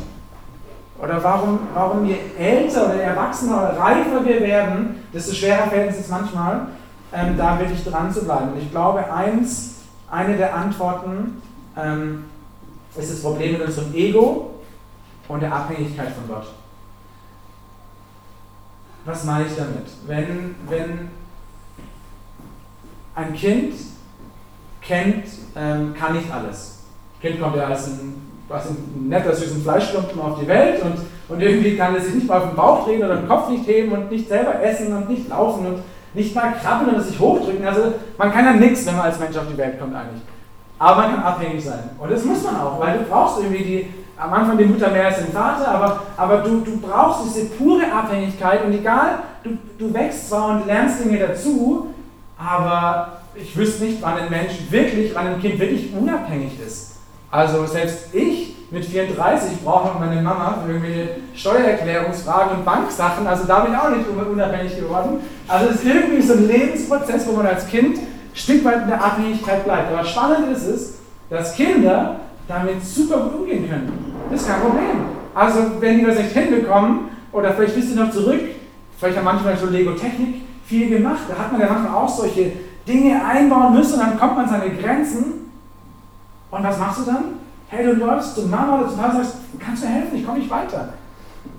Oder 1.02 1.22
warum, 1.24 1.58
warum 1.74 2.06
je 2.06 2.16
älter 2.38 2.84
oder 2.84 3.02
erwachsener 3.02 3.56
oder 3.56 3.76
reifer 3.76 4.24
wir 4.24 4.40
werden, 4.40 5.02
desto 5.12 5.34
schwerer 5.34 5.66
fällt 5.66 5.90
es 5.90 5.96
uns 5.98 6.08
manchmal, 6.08 6.68
ähm, 7.12 7.36
da 7.36 7.58
wirklich 7.58 7.82
dran 7.82 8.14
zu 8.14 8.24
bleiben. 8.24 8.52
Und 8.52 8.62
ich 8.62 8.70
glaube, 8.70 9.12
eins, 9.12 9.80
eine 10.08 10.36
der 10.36 10.54
Antworten 10.54 11.42
ähm, 11.76 12.26
ist 12.96 13.10
das 13.10 13.20
Problem 13.20 13.54
mit 13.54 13.62
unserem 13.62 13.92
Ego 13.92 14.60
und 15.26 15.40
der 15.40 15.52
Abhängigkeit 15.52 16.12
von 16.12 16.28
Gott. 16.28 16.46
Was 19.04 19.24
meine 19.24 19.46
ich 19.46 19.56
damit? 19.56 19.88
Wenn, 20.06 20.54
wenn 20.68 21.10
ein 23.16 23.34
Kind 23.34 23.74
kennt, 24.80 25.26
ähm, 25.56 25.94
kann 25.94 26.12
nicht 26.12 26.30
alles. 26.30 26.84
Kind 27.20 27.40
kommt 27.40 27.56
ja 27.56 27.64
als 27.64 27.88
ein 27.88 28.21
was 28.52 28.66
ein 28.70 29.08
netter, 29.08 29.34
süßen 29.34 29.62
Fleischklumpen 29.62 30.20
auf 30.20 30.38
die 30.40 30.46
Welt 30.46 30.82
und, 30.82 30.94
und 31.28 31.40
irgendwie 31.40 31.76
kann 31.76 31.94
er 31.94 32.00
sich 32.00 32.14
nicht 32.14 32.28
mal 32.28 32.38
auf 32.38 32.48
den 32.48 32.56
Bauch 32.56 32.84
drehen 32.84 33.02
oder 33.02 33.16
den 33.16 33.28
Kopf 33.28 33.48
nicht 33.48 33.66
heben 33.66 33.92
und 33.92 34.10
nicht 34.10 34.28
selber 34.28 34.62
essen 34.62 34.94
und 34.94 35.08
nicht 35.08 35.28
laufen 35.28 35.66
und 35.66 35.78
nicht 36.14 36.34
mal 36.34 36.52
krabbeln 36.52 36.94
oder 36.94 37.02
sich 37.02 37.18
hochdrücken. 37.18 37.66
Also 37.66 37.94
man 38.18 38.32
kann 38.32 38.44
ja 38.44 38.52
nichts, 38.52 38.86
wenn 38.86 38.96
man 38.96 39.06
als 39.06 39.18
Mensch 39.18 39.36
auf 39.36 39.46
die 39.50 39.56
Welt 39.56 39.80
kommt 39.80 39.94
eigentlich. 39.94 40.22
Aber 40.78 41.02
man 41.02 41.14
kann 41.14 41.22
abhängig 41.22 41.64
sein. 41.64 41.90
Und 41.98 42.10
das 42.10 42.24
muss 42.24 42.42
man 42.42 42.56
auch, 42.56 42.80
weil 42.80 42.98
du 42.98 43.04
brauchst 43.04 43.38
irgendwie 43.38 43.64
die, 43.64 43.86
am 44.16 44.32
Anfang 44.32 44.58
die 44.58 44.64
Mutter 44.64 44.90
mehr 44.90 45.06
als 45.06 45.18
den 45.18 45.32
Vater, 45.32 45.68
aber, 45.68 46.02
aber 46.16 46.38
du, 46.38 46.60
du 46.60 46.78
brauchst 46.78 47.24
diese 47.24 47.46
pure 47.46 47.90
Abhängigkeit 47.90 48.64
und 48.64 48.72
egal, 48.72 49.20
du, 49.42 49.50
du 49.78 49.94
wächst 49.94 50.28
zwar 50.28 50.50
und 50.50 50.66
lernst 50.66 51.04
Dinge 51.04 51.18
dazu, 51.18 51.94
aber 52.38 53.18
ich 53.34 53.56
wüsste 53.56 53.84
nicht, 53.84 54.02
wann 54.02 54.18
ein 54.18 54.30
Mensch 54.30 54.52
wirklich, 54.70 55.14
wann 55.14 55.28
ein 55.28 55.40
Kind 55.40 55.58
wirklich 55.58 55.92
unabhängig 55.94 56.52
ist. 56.64 56.91
Also 57.32 57.64
selbst 57.64 58.14
ich 58.14 58.54
mit 58.70 58.84
34 58.84 59.64
brauche 59.64 59.88
noch 59.88 59.98
meine 59.98 60.20
Mama 60.20 60.58
für 60.62 60.70
irgendwelche 60.70 61.16
Steuererklärungsfragen 61.34 62.58
und 62.58 62.64
Banksachen, 62.64 63.26
also 63.26 63.44
da 63.44 63.60
bin 63.60 63.72
ich 63.72 63.78
auch 63.78 63.88
nicht 63.88 64.06
unabhängig 64.06 64.76
geworden. 64.76 65.20
Also 65.48 65.70
es 65.70 65.76
ist 65.76 65.86
irgendwie 65.86 66.20
so 66.20 66.34
ein 66.34 66.46
Lebensprozess, 66.46 67.26
wo 67.26 67.32
man 67.32 67.46
als 67.46 67.66
Kind 67.66 67.96
ein 67.96 68.06
Stück 68.34 68.62
weit 68.66 68.82
in 68.82 68.88
der 68.88 69.02
Abhängigkeit 69.02 69.64
bleibt. 69.64 69.92
Aber 69.92 70.04
spannend 70.04 70.54
ist 70.54 70.66
es, 70.66 70.94
dass 71.30 71.54
Kinder 71.54 72.16
damit 72.46 72.84
super 72.84 73.20
gut 73.20 73.40
umgehen 73.40 73.66
können. 73.66 74.14
Das 74.30 74.42
ist 74.42 74.48
kein 74.48 74.60
Problem. 74.60 75.06
Also 75.34 75.58
wenn 75.80 76.00
die 76.00 76.04
das 76.04 76.18
nicht 76.18 76.32
hinbekommen, 76.32 77.08
oder 77.32 77.54
vielleicht 77.54 77.76
wisst 77.76 77.94
ihr 77.94 78.04
noch 78.04 78.10
zurück, 78.10 78.40
vielleicht 78.98 79.16
haben 79.16 79.24
manchmal 79.24 79.56
so 79.56 79.66
Lego-Technik 79.66 80.42
viel 80.66 80.90
gemacht, 80.90 81.22
da 81.28 81.42
hat 81.42 81.50
man 81.50 81.62
ja 81.62 81.68
manchmal 81.70 81.94
auch 81.94 82.08
solche 82.08 82.52
Dinge 82.86 83.24
einbauen 83.24 83.72
müssen 83.72 83.94
und 83.94 84.00
dann 84.00 84.18
kommt 84.18 84.36
man 84.36 84.44
an 84.44 84.50
seine 84.50 84.70
Grenzen. 84.76 85.41
Und 86.52 86.62
was 86.62 86.78
machst 86.78 87.00
du 87.00 87.04
dann? 87.04 87.24
Hey, 87.68 87.84
du 87.86 87.94
läufst 87.94 88.34
zu 88.34 88.42
Mama 88.42 88.80
oder 88.80 88.90
zu 88.90 88.96
Papa 88.96 89.16
und 89.16 89.24
sagst, 89.24 89.36
kannst 89.58 89.82
du 89.82 89.86
mir 89.86 89.94
helfen, 89.94 90.18
ich 90.18 90.26
komme 90.26 90.38
nicht 90.38 90.50
weiter. 90.50 90.92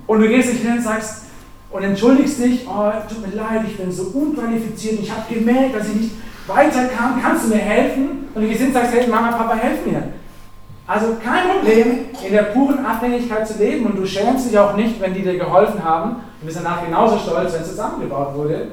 Und 0.06 0.22
du 0.22 0.28
gehst 0.28 0.54
nicht 0.54 0.62
hin 0.62 0.78
und 0.78 0.84
sagst 0.84 1.24
und 1.72 1.84
entschuldigst 1.84 2.38
dich, 2.38 2.68
oh, 2.68 2.92
tut 3.10 3.28
mir 3.28 3.36
leid, 3.36 3.64
ich 3.66 3.76
bin 3.76 3.92
so 3.92 4.04
unqualifiziert, 4.04 5.00
ich 5.02 5.10
habe 5.10 5.34
gemerkt, 5.34 5.76
dass 5.76 5.88
ich 5.88 5.96
nicht 5.96 6.12
weiterkam, 6.46 7.20
kannst 7.20 7.46
du 7.46 7.50
mir 7.50 7.62
helfen? 7.62 8.30
Und 8.36 8.44
du 8.44 8.48
gehst 8.48 8.60
hin 8.60 8.68
und 8.68 8.74
sagst, 8.74 8.94
hey 8.94 9.08
Mama, 9.10 9.32
Papa, 9.32 9.56
helf 9.56 9.84
mir. 9.84 10.04
Also 10.86 11.16
kein 11.24 11.50
Problem, 11.50 12.10
in 12.24 12.32
der 12.32 12.44
puren 12.44 12.86
Abhängigkeit 12.86 13.48
zu 13.48 13.58
leben 13.58 13.88
und 13.88 13.98
du 13.98 14.06
schämst 14.06 14.48
dich 14.48 14.60
auch 14.60 14.76
nicht, 14.76 15.02
wenn 15.02 15.16
die 15.16 15.24
dir 15.24 15.40
geholfen 15.40 15.84
haben 15.84 16.18
und 16.40 16.46
bist 16.46 16.58
danach 16.58 16.86
genauso 16.86 17.18
stolz, 17.18 17.52
wenn 17.54 17.64
es 17.64 17.70
zusammengebaut 17.70 18.36
wurde. 18.36 18.68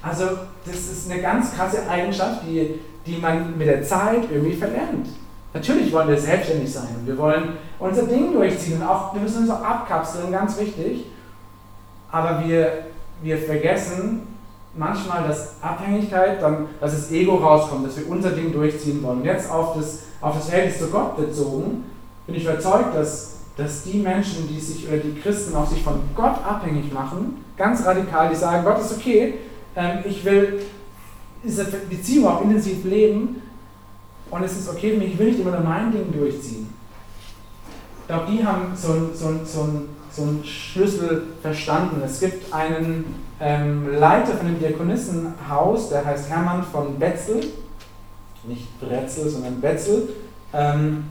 Also 0.00 0.26
das 0.64 0.76
ist 0.76 1.10
eine 1.10 1.20
ganz 1.20 1.56
krasse 1.56 1.88
Eigenschaft, 1.90 2.42
die, 2.46 2.78
die 3.04 3.18
man 3.18 3.58
mit 3.58 3.66
der 3.66 3.82
Zeit 3.82 4.30
irgendwie 4.30 4.54
verlernt. 4.54 5.08
Natürlich 5.52 5.92
wollen 5.92 6.08
wir 6.08 6.18
selbstständig 6.18 6.72
sein 6.72 6.88
und 7.00 7.06
wir 7.06 7.18
wollen 7.18 7.54
unser 7.78 8.04
Ding 8.04 8.32
durchziehen 8.32 8.80
und 8.80 8.86
auch, 8.86 9.12
wir 9.14 9.20
müssen 9.20 9.42
uns 9.42 9.50
auch 9.50 9.62
abkapseln, 9.62 10.30
ganz 10.30 10.58
wichtig. 10.58 11.06
Aber 12.12 12.44
wir, 12.44 12.84
wir 13.22 13.38
vergessen 13.38 14.22
manchmal, 14.76 15.26
dass 15.26 15.54
Abhängigkeit, 15.60 16.40
dann, 16.40 16.66
dass 16.80 16.92
das 16.92 17.10
Ego 17.10 17.36
rauskommt, 17.36 17.86
dass 17.86 17.98
wir 17.98 18.08
unser 18.08 18.30
Ding 18.30 18.52
durchziehen 18.52 19.02
wollen. 19.02 19.24
Jetzt 19.24 19.50
auf 19.50 19.76
das, 19.76 20.04
auf 20.20 20.36
das 20.36 20.48
Verhältnis 20.48 20.78
zu 20.78 20.88
Gott 20.88 21.16
bezogen, 21.16 21.84
bin 22.26 22.36
ich 22.36 22.44
überzeugt, 22.44 22.94
dass, 22.94 23.38
dass 23.56 23.82
die 23.82 23.98
Menschen, 23.98 24.48
die 24.48 24.60
sich 24.60 24.86
oder 24.86 24.98
die 24.98 25.18
Christen 25.20 25.56
auch 25.56 25.68
sich 25.68 25.82
von 25.82 26.00
Gott 26.14 26.44
abhängig 26.46 26.92
machen, 26.92 27.44
ganz 27.56 27.84
radikal, 27.84 28.28
die 28.28 28.36
sagen, 28.36 28.64
Gott 28.64 28.80
ist 28.80 28.96
okay, 28.96 29.34
ähm, 29.74 29.98
ich 30.04 30.24
will 30.24 30.62
diese 31.42 31.64
Beziehung 31.64 32.28
auch 32.28 32.42
intensiv 32.42 32.84
leben 32.84 33.42
und 34.30 34.44
es 34.44 34.56
ist 34.56 34.68
okay 34.68 34.92
für 34.92 34.98
mich, 34.98 35.12
ich 35.12 35.18
will 35.18 35.28
nicht 35.28 35.40
immer 35.40 35.52
nur 35.52 35.60
mein 35.60 35.90
Ding 35.90 36.12
durchziehen. 36.12 36.72
Ich 38.02 38.06
glaube, 38.06 38.30
die 38.30 38.44
haben 38.44 38.72
so, 38.74 39.10
so, 39.14 39.44
so, 39.44 39.68
so 40.10 40.22
einen 40.22 40.44
Schlüssel 40.44 41.22
verstanden. 41.42 42.02
Es 42.04 42.20
gibt 42.20 42.52
einen 42.52 43.14
ähm, 43.40 43.94
Leiter 43.98 44.34
von 44.34 44.46
dem 44.46 44.58
Diakonissenhaus, 44.58 45.90
der 45.90 46.04
heißt 46.04 46.28
Hermann 46.28 46.64
von 46.64 46.98
Betzel, 46.98 47.40
nicht 48.44 48.80
Bretzel, 48.80 49.28
sondern 49.28 49.60
Betzel. 49.60 50.08
Ähm, 50.52 51.04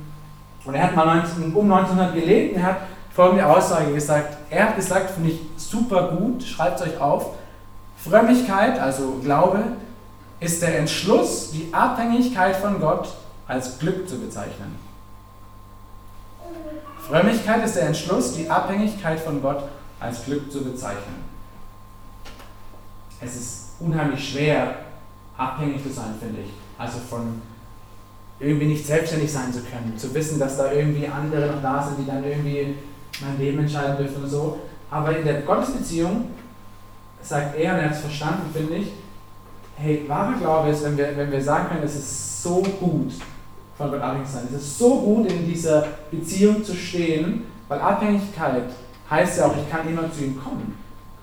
und 0.66 0.76
er 0.76 0.84
hat 0.84 0.96
mal 0.96 1.06
19, 1.06 1.54
um 1.54 1.72
1900 1.72 2.14
gelebt 2.14 2.56
und 2.56 2.62
er 2.62 2.68
hat 2.68 2.78
folgende 3.14 3.46
Aussage 3.46 3.94
gesagt. 3.94 4.38
Er 4.50 4.70
hat 4.70 4.76
gesagt, 4.76 5.12
finde 5.12 5.32
ich 5.32 5.40
super 5.58 6.16
gut, 6.18 6.44
schreibt 6.44 6.80
es 6.80 6.88
euch 6.88 7.00
auf, 7.00 7.32
Frömmigkeit, 7.98 8.80
also 8.80 9.20
Glaube, 9.24 9.60
ist 10.40 10.62
der 10.62 10.80
Entschluss, 10.80 11.52
die 11.52 11.74
Abhängigkeit 11.74 12.56
von 12.56 12.80
Gott 12.80 13.10
als 13.48 13.78
Glück 13.80 14.08
zu 14.08 14.18
bezeichnen. 14.20 14.78
Frömmigkeit 17.08 17.66
ist 17.66 17.76
der 17.76 17.88
Entschluss, 17.88 18.36
die 18.36 18.50
Abhängigkeit 18.50 19.20
von 19.20 19.42
Gott 19.42 19.64
als 20.00 20.24
Glück 20.26 20.52
zu 20.52 20.64
bezeichnen. 20.64 21.24
Es 23.20 23.36
ist 23.36 23.66
unheimlich 23.80 24.30
schwer, 24.30 24.76
abhängig 25.38 25.84
zu 25.84 25.92
sein, 25.92 26.14
finde 26.20 26.42
ich. 26.42 26.52
Also 26.78 27.00
von 27.00 27.42
irgendwie 28.40 28.68
nicht 28.68 28.86
selbstständig 28.86 29.32
sein 29.32 29.52
zu 29.52 29.60
können, 29.62 29.98
zu 29.98 30.14
wissen, 30.14 30.40
dass 30.40 30.58
da 30.58 30.72
irgendwie 30.72 31.08
andere 31.08 31.48
noch 31.48 31.62
da 31.62 31.84
sind, 31.84 32.00
die 32.00 32.10
dann 32.10 32.24
irgendwie 32.24 32.76
mein 33.20 33.38
Leben 33.38 33.60
entscheiden 33.60 33.98
dürfen 33.98 34.24
und 34.24 34.30
so. 34.30 34.60
Aber 34.90 35.18
in 35.18 35.26
der 35.26 35.42
Gottesbeziehung 35.42 36.30
sagt 37.22 37.58
er, 37.58 37.74
und 37.74 37.80
er 37.80 37.86
hat 37.86 37.96
es 37.96 38.02
verstanden, 38.02 38.50
finde 38.54 38.76
ich, 38.76 38.92
hey, 39.82 40.04
wahrer 40.08 40.38
Glaube 40.38 40.70
ist, 40.70 40.84
wenn 40.84 40.98
wir, 40.98 41.16
wenn 41.16 41.32
wir 41.32 41.42
sagen 41.42 41.70
können, 41.70 41.84
es 41.84 41.96
ist 41.96 42.44
so 42.44 42.62
gut, 42.80 43.14
von 43.78 43.92
Gott 43.92 44.02
abhängig 44.02 44.28
zu 44.28 44.34
sein. 44.34 44.48
Es 44.54 44.62
ist 44.62 44.78
so 44.78 45.00
gut, 45.00 45.32
in 45.32 45.48
dieser 45.48 45.88
Beziehung 46.12 46.64
zu 46.64 46.76
stehen, 46.76 47.44
weil 47.68 47.80
Abhängigkeit 47.80 48.66
heißt 49.10 49.40
ja 49.40 49.46
auch, 49.46 49.56
ich 49.56 49.70
kann 49.70 49.88
immer 49.88 50.12
zu 50.12 50.24
ihm 50.24 50.38
kommen. 50.42 50.78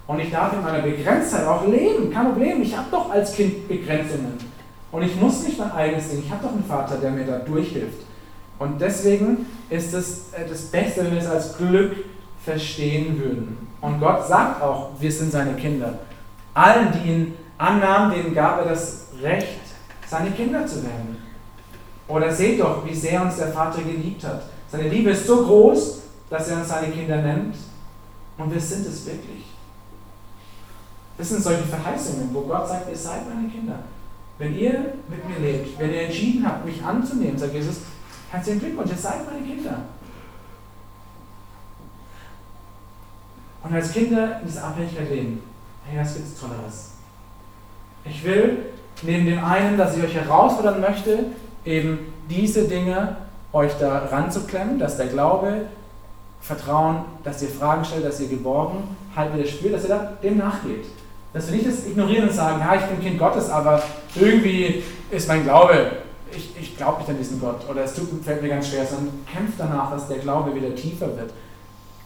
Und 0.07 0.21
ich 0.21 0.31
darf 0.31 0.53
in 0.53 0.63
meiner 0.63 0.83
Begrenztheit 0.83 1.47
auch 1.47 1.67
leben. 1.67 2.11
Kein 2.11 2.33
Problem, 2.33 2.63
ich 2.63 2.77
habe 2.77 2.87
doch 2.91 3.11
als 3.11 3.35
Kind 3.35 3.69
Begrenzungen. 3.69 4.39
Und 4.93 5.03
ich 5.03 5.21
muss 5.21 5.43
nicht 5.45 5.59
mein 5.59 5.73
eigenes 5.73 6.09
Ding. 6.09 6.23
Ich 6.25 6.31
habe 6.31 6.45
doch 6.45 6.53
einen 6.53 6.65
Vater, 6.65 6.97
der 6.97 7.11
mir 7.11 7.25
da 7.25 7.39
durchhilft. 7.39 8.07
Und 8.59 8.81
deswegen 8.81 9.47
ist 9.69 9.93
es 9.93 10.33
äh, 10.33 10.49
das 10.49 10.63
Beste, 10.63 11.05
wenn 11.05 11.13
wir 11.13 11.21
es 11.21 11.27
als 11.27 11.59
Glück 11.59 11.93
verstehen 12.43 13.19
würden. 13.19 13.67
Und 13.81 14.01
Gott 14.01 14.27
sagt 14.27 14.63
auch, 14.63 14.91
wir 14.99 15.13
sind 15.13 15.33
seine 15.33 15.55
Kinder. 15.55 15.99
Allen, 16.55 16.89
die 16.93 17.11
ihn 17.11 17.35
annahmen, 17.59 18.15
denen 18.15 18.35
gab 18.35 18.59
er 18.59 18.71
das 18.71 19.07
Recht, 19.23 19.61
seine 20.07 20.31
Kinder 20.31 20.67
zu 20.67 20.83
werden. 20.83 21.17
Oder 22.09 22.33
seht 22.33 22.61
doch, 22.61 22.85
wie 22.85 22.95
sehr 22.95 23.23
uns 23.23 23.37
der 23.37 23.49
Vater 23.49 23.83
geliebt 23.83 24.23
hat. 24.25 24.45
Seine 24.71 24.89
Liebe 24.89 25.11
ist 25.11 25.27
so 25.27 25.45
groß, 25.45 26.03
dass 26.31 26.49
er 26.49 26.59
uns 26.59 26.69
seine 26.69 26.93
Kinder 26.93 27.17
nennt. 27.17 27.57
Und 28.39 28.53
wir 28.53 28.61
sind 28.61 28.87
es 28.87 29.07
wirklich. 29.07 29.45
Das 31.19 31.29
sind 31.31 31.43
solche 31.43 31.63
Verheißungen, 31.63 32.29
wo 32.33 32.43
Gott 32.43 32.69
sagt, 32.69 32.91
ihr 32.91 32.97
seid 32.97 33.29
meine 33.29 33.49
Kinder. 33.49 33.79
Wenn 34.39 34.55
ihr 34.55 34.95
mit 35.09 35.27
mir 35.29 35.39
lebt, 35.39 35.79
wenn 35.79 35.91
ihr 35.91 36.03
entschieden 36.03 36.47
habt, 36.47 36.65
mich 36.65 36.85
anzunehmen, 36.85 37.39
sagt 37.39 37.55
Jesus, 37.55 37.77
herzlichen 38.31 38.61
Glückwunsch, 38.61 38.91
ihr 38.91 38.99
seid 38.99 39.25
meine 39.25 39.45
Kinder. 39.47 39.79
Und 43.65 43.75
als 43.75 43.93
Kinder 43.93 44.41
in 44.41 44.47
dieser 44.47 44.65
Abhängigkeit 44.65 45.11
leben, 45.11 45.43
hey, 45.87 45.99
was 45.99 46.15
gibt 46.15 46.27
es 46.29 46.39
Tolleres? 46.39 46.96
Ich 48.09 48.25
will 48.25 48.59
neben 49.03 49.27
dem 49.27 49.45
einen, 49.45 49.77
dass 49.77 49.97
ich 49.97 50.03
euch 50.03 50.15
herausfordern 50.15 50.81
möchte, 50.81 51.19
eben 51.65 51.99
diese 52.29 52.67
Dinge 52.69 53.17
euch 53.53 53.73
da 53.79 54.07
ranzuklemmen, 54.11 54.79
dass 54.79 54.97
der 54.97 55.07
Glaube, 55.07 55.63
Vertrauen, 56.41 57.05
dass 57.25 57.43
ihr 57.43 57.49
Fragen 57.49 57.85
stellt, 57.85 58.05
dass 58.05 58.21
ihr 58.21 58.29
geborgen 58.29 58.97
halt 59.17 59.35
wieder 59.35 59.47
spürt, 59.47 59.75
dass 59.75 59.85
ihr 59.85 59.89
da 59.89 60.13
dem 60.23 60.39
nachgeht. 60.39 60.85
Dass 61.33 61.49
wir 61.49 61.57
nicht 61.57 61.69
das 61.69 61.87
ignorieren 61.87 62.29
und 62.29 62.35
sagen, 62.35 62.61
ja, 62.61 62.77
ich 62.77 62.83
bin 62.83 63.01
Kind 63.01 63.19
Gottes, 63.19 63.51
aber 63.51 63.83
irgendwie 64.15 64.83
ist 65.11 65.29
mein 65.29 65.45
Glaube, 65.45 65.91
ich, 66.31 66.53
ich 66.61 66.77
glaube 66.77 67.01
nicht 67.01 67.11
an 67.11 67.19
diesen 67.19 67.41
Gott 67.41 67.69
oder 67.69 67.85
es 67.85 67.95
tut, 67.95 68.09
fällt 68.23 68.43
mir 68.43 68.49
ganz 68.49 68.69
schwer, 68.69 68.87
sondern 68.87 69.25
kämpft 69.33 69.59
danach, 69.59 69.91
dass 69.91 70.09
der 70.09 70.19
Glaube 70.19 70.55
wieder 70.55 70.75
tiefer 70.75 71.07
wird 71.17 71.33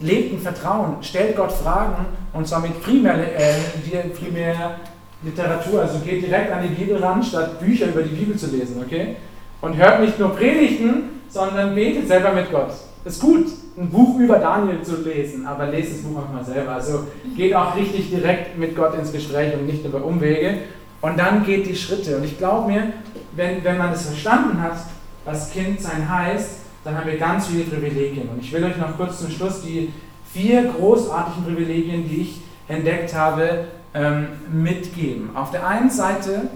lebt 0.00 0.32
in 0.32 0.40
Vertrauen, 0.40 0.96
stellt 1.02 1.36
Gott 1.36 1.52
Fragen 1.52 2.06
und 2.32 2.48
zwar 2.48 2.60
mit 2.60 2.82
primär, 2.82 3.16
äh, 3.38 4.08
primär 4.18 4.76
Literatur, 5.22 5.82
also 5.82 5.98
geht 6.00 6.26
direkt 6.26 6.50
an 6.50 6.62
die 6.62 6.74
Bibel 6.74 6.96
ran, 6.96 7.22
statt 7.22 7.60
Bücher 7.60 7.88
über 7.88 8.02
die 8.02 8.14
Bibel 8.14 8.36
zu 8.36 8.46
lesen, 8.46 8.82
okay? 8.84 9.16
Und 9.60 9.76
hört 9.76 10.00
nicht 10.00 10.18
nur 10.18 10.34
Predigten, 10.34 11.20
sondern 11.28 11.74
betet 11.74 12.08
selber 12.08 12.32
mit 12.32 12.50
Gott. 12.50 12.72
Ist 13.04 13.20
gut, 13.20 13.46
ein 13.76 13.88
Buch 13.88 14.18
über 14.18 14.38
Daniel 14.38 14.82
zu 14.82 14.96
lesen, 15.02 15.46
aber 15.46 15.66
lest 15.66 15.92
das 15.92 16.02
Buch 16.02 16.18
auch 16.18 16.32
mal 16.32 16.44
selber. 16.44 16.72
Also 16.72 17.06
geht 17.36 17.54
auch 17.54 17.76
richtig 17.76 18.10
direkt 18.10 18.58
mit 18.58 18.76
Gott 18.76 18.94
ins 18.94 19.12
Gespräch 19.12 19.54
und 19.54 19.66
nicht 19.66 19.84
über 19.84 20.04
Umwege. 20.04 20.58
Und 21.00 21.18
dann 21.18 21.44
geht 21.44 21.66
die 21.66 21.76
Schritte. 21.76 22.16
Und 22.16 22.24
ich 22.24 22.36
glaube 22.36 22.70
mir, 22.70 22.92
wenn, 23.32 23.64
wenn 23.64 23.78
man 23.78 23.92
es 23.92 24.06
verstanden 24.06 24.60
hat, 24.60 24.76
was 25.24 25.50
Kind 25.50 25.80
sein 25.80 26.08
heißt, 26.08 26.58
dann 26.84 26.96
haben 26.96 27.06
wir 27.06 27.18
ganz 27.18 27.46
viele 27.46 27.64
Privilegien. 27.64 28.28
Und 28.28 28.42
ich 28.42 28.52
will 28.52 28.64
euch 28.64 28.76
noch 28.76 28.96
kurz 28.96 29.20
zum 29.20 29.30
Schluss 29.30 29.62
die 29.62 29.92
vier 30.32 30.64
großartigen 30.64 31.44
Privilegien, 31.44 32.08
die 32.08 32.22
ich 32.22 32.40
entdeckt 32.68 33.14
habe, 33.14 33.64
ähm, 33.94 34.28
mitgeben. 34.52 35.36
Auf 35.36 35.50
der 35.50 35.66
einen 35.66 35.90
Seite, 35.90 36.50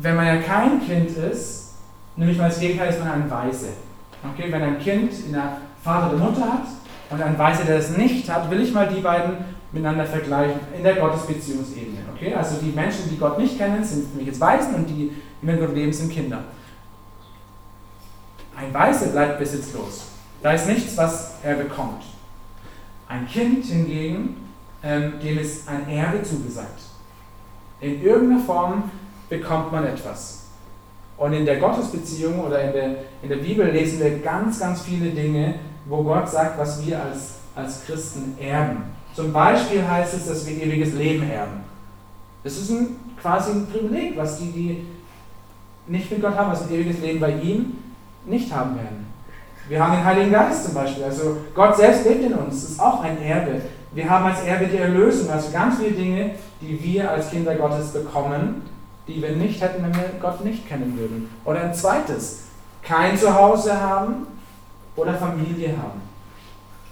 wenn 0.00 0.16
man 0.16 0.26
ja 0.26 0.36
kein 0.38 0.84
Kind 0.84 1.10
ist, 1.10 1.74
nämlich 2.16 2.38
mal 2.38 2.48
das 2.48 2.60
Gegenteil 2.60 2.90
ist 2.90 2.98
man 2.98 3.12
ein 3.12 3.30
Weise. 3.30 3.68
Okay, 4.32 4.50
wenn 4.50 4.62
ein 4.62 4.78
Kind 4.78 5.12
in 5.26 5.32
der 5.32 5.58
Vater 5.82 6.14
oder 6.14 6.24
Mutter 6.24 6.42
hat 6.42 6.66
und 7.10 7.22
ein 7.22 7.38
Weißer, 7.38 7.64
der 7.64 7.78
das 7.78 7.96
nicht 7.96 8.30
hat, 8.30 8.50
will 8.50 8.60
ich 8.60 8.72
mal 8.72 8.88
die 8.88 9.00
beiden 9.00 9.36
miteinander 9.72 10.04
vergleichen 10.04 10.60
in 10.76 10.82
der 10.82 10.96
Gottesbeziehungsebene. 10.96 12.00
Okay, 12.14 12.34
also 12.34 12.56
die 12.60 12.72
Menschen, 12.72 13.08
die 13.08 13.16
Gott 13.16 13.38
nicht 13.38 13.56
kennen, 13.56 13.82
sind 13.84 14.14
mich 14.16 14.26
jetzt 14.26 14.40
Weißen 14.40 14.74
und 14.74 14.86
die, 14.86 15.12
die 15.40 15.46
mit 15.46 15.60
Gott 15.60 15.74
leben, 15.74 15.92
sind 15.92 16.12
Kinder. 16.12 16.42
Ein 18.56 18.74
Weißer 18.74 19.06
bleibt 19.06 19.38
besitzlos. 19.38 20.08
Da 20.42 20.52
ist 20.52 20.66
nichts, 20.66 20.96
was 20.96 21.36
er 21.42 21.54
bekommt. 21.54 22.02
Ein 23.08 23.26
Kind 23.26 23.64
hingegen, 23.64 24.36
ähm, 24.82 25.14
dem 25.22 25.38
ist 25.38 25.68
ein 25.68 25.88
Erbe 25.88 26.22
zugesagt. 26.22 26.80
In 27.80 28.02
irgendeiner 28.02 28.44
Form 28.44 28.90
bekommt 29.28 29.72
man 29.72 29.86
etwas. 29.86 30.40
Und 31.16 31.32
in 31.34 31.44
der 31.44 31.58
Gottesbeziehung 31.58 32.40
oder 32.40 32.62
in 32.62 32.72
der, 32.72 32.86
in 33.22 33.28
der 33.28 33.36
Bibel 33.36 33.70
lesen 33.70 34.00
wir 34.00 34.18
ganz, 34.20 34.58
ganz 34.58 34.82
viele 34.82 35.10
Dinge, 35.10 35.56
wo 35.86 36.02
Gott 36.02 36.28
sagt, 36.30 36.58
was 36.58 36.84
wir 36.84 37.02
als, 37.02 37.34
als 37.54 37.84
Christen 37.84 38.36
erben. 38.40 38.84
Zum 39.14 39.32
Beispiel 39.32 39.86
heißt 39.86 40.14
es, 40.14 40.26
dass 40.26 40.46
wir 40.46 40.62
ewiges 40.62 40.94
Leben 40.94 41.28
erben. 41.28 41.60
Das 42.42 42.56
ist 42.56 42.70
ein, 42.70 42.96
quasi 43.20 43.50
ein 43.50 43.66
Privileg, 43.66 44.16
was 44.16 44.38
die, 44.38 44.50
die 44.50 44.86
nicht 45.86 46.10
mit 46.10 46.22
Gott 46.22 46.36
haben, 46.36 46.50
also 46.50 46.64
ein 46.64 46.72
ewiges 46.72 47.00
Leben 47.00 47.20
bei 47.20 47.32
ihm, 47.32 47.78
nicht 48.24 48.52
haben 48.54 48.76
werden. 48.76 49.06
Wir 49.68 49.82
haben 49.82 49.96
den 49.96 50.04
Heiligen 50.04 50.32
Geist 50.32 50.64
zum 50.64 50.74
Beispiel. 50.74 51.04
Also 51.04 51.36
Gott 51.54 51.76
selbst 51.76 52.04
lebt 52.04 52.24
in 52.24 52.34
uns. 52.34 52.62
Das 52.62 52.70
ist 52.70 52.80
auch 52.80 53.02
ein 53.02 53.20
Erbe. 53.22 53.60
Wir 53.92 54.08
haben 54.08 54.26
als 54.26 54.42
Erbe 54.44 54.66
die 54.66 54.78
Erlösung. 54.78 55.30
Also 55.30 55.50
ganz 55.50 55.78
viele 55.78 55.92
Dinge, 55.92 56.30
die 56.60 56.82
wir 56.82 57.10
als 57.10 57.30
Kinder 57.30 57.54
Gottes 57.56 57.92
bekommen, 57.92 58.62
die 59.08 59.20
wir 59.20 59.32
nicht 59.32 59.60
hätten, 59.60 59.82
wenn 59.82 59.94
wir 59.94 60.10
Gott 60.20 60.44
nicht 60.44 60.68
kennen 60.68 60.96
würden. 60.96 61.28
Oder 61.44 61.62
ein 61.62 61.74
zweites, 61.74 62.44
kein 62.82 63.18
Zuhause 63.18 63.80
haben 63.80 64.26
oder 64.94 65.14
Familie 65.14 65.70
haben. 65.70 66.00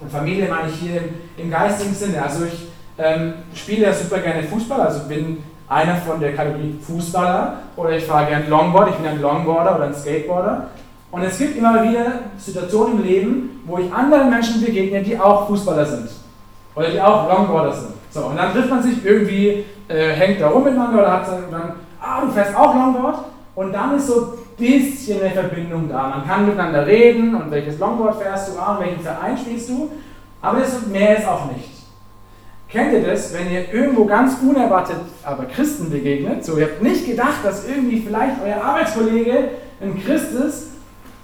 Und 0.00 0.10
Familie 0.10 0.48
meine 0.48 0.68
ich 0.68 0.76
hier 0.76 0.96
im, 0.96 1.14
im 1.36 1.50
geistigen 1.50 1.94
Sinne. 1.94 2.22
Also 2.22 2.44
ich 2.44 2.68
ähm, 2.98 3.34
spiele 3.54 3.86
ja 3.86 3.92
super 3.92 4.18
gerne 4.18 4.42
Fußball, 4.44 4.80
also 4.80 5.08
bin 5.08 5.42
einer 5.68 5.96
von 5.96 6.20
der 6.20 6.34
Kategorie 6.34 6.78
Fußballer 6.80 7.58
oder 7.76 7.90
ich 7.90 8.04
fahre 8.04 8.26
gerne 8.26 8.46
Longboard, 8.48 8.90
ich 8.90 8.96
bin 8.96 9.06
ein 9.06 9.20
Longboarder 9.20 9.76
oder 9.76 9.84
ein 9.84 9.94
Skateboarder. 9.94 10.68
Und 11.10 11.22
es 11.22 11.38
gibt 11.38 11.56
immer 11.56 11.82
wieder 11.82 12.20
Situationen 12.36 12.98
im 12.98 13.04
Leben, 13.04 13.62
wo 13.66 13.78
ich 13.78 13.92
anderen 13.92 14.30
Menschen 14.30 14.64
begegne, 14.64 15.02
die 15.02 15.18
auch 15.18 15.46
Fußballer 15.46 15.86
sind. 15.86 16.08
Oder 16.78 16.90
die 16.90 17.00
auch 17.00 17.28
Longboarder 17.28 17.72
sind. 17.72 17.94
So, 18.10 18.26
und 18.26 18.36
dann 18.36 18.52
trifft 18.52 18.70
man 18.70 18.82
sich 18.82 19.04
irgendwie, 19.04 19.64
äh, 19.88 20.12
hängt 20.12 20.40
da 20.40 20.48
rum 20.48 20.64
miteinander 20.64 21.00
oder 21.00 21.12
hat 21.12 21.26
dann, 21.50 21.72
ah, 22.00 22.20
du 22.22 22.30
fährst 22.30 22.56
auch 22.56 22.74
Longboard. 22.74 23.18
Und 23.54 23.72
dann 23.72 23.96
ist 23.96 24.06
so 24.06 24.20
ein 24.20 24.56
bisschen 24.56 25.20
eine 25.20 25.30
Verbindung 25.30 25.88
da. 25.88 26.08
Man 26.08 26.26
kann 26.26 26.46
miteinander 26.46 26.86
reden 26.86 27.34
und 27.34 27.50
welches 27.50 27.78
Longboard 27.78 28.22
fährst 28.22 28.48
du, 28.48 28.60
ah, 28.60 28.76
und 28.76 28.84
welchen 28.84 29.00
Verein 29.00 29.36
spielst 29.36 29.68
du. 29.68 29.90
Aber 30.40 30.60
das 30.60 30.86
mehr 30.86 31.18
ist 31.18 31.26
auch 31.26 31.50
nicht. 31.50 31.68
Kennt 32.68 32.92
ihr 32.92 33.02
das, 33.02 33.34
wenn 33.34 33.50
ihr 33.50 33.72
irgendwo 33.72 34.04
ganz 34.04 34.36
unerwartet 34.40 34.98
aber 35.24 35.46
Christen 35.46 35.90
begegnet? 35.90 36.44
So, 36.44 36.58
ihr 36.58 36.66
habt 36.66 36.82
nicht 36.82 37.06
gedacht, 37.06 37.42
dass 37.42 37.66
irgendwie 37.66 38.00
vielleicht 38.00 38.36
euer 38.44 38.62
Arbeitskollege 38.62 39.48
ein 39.80 40.00
Christ 40.04 40.32
ist 40.32 40.68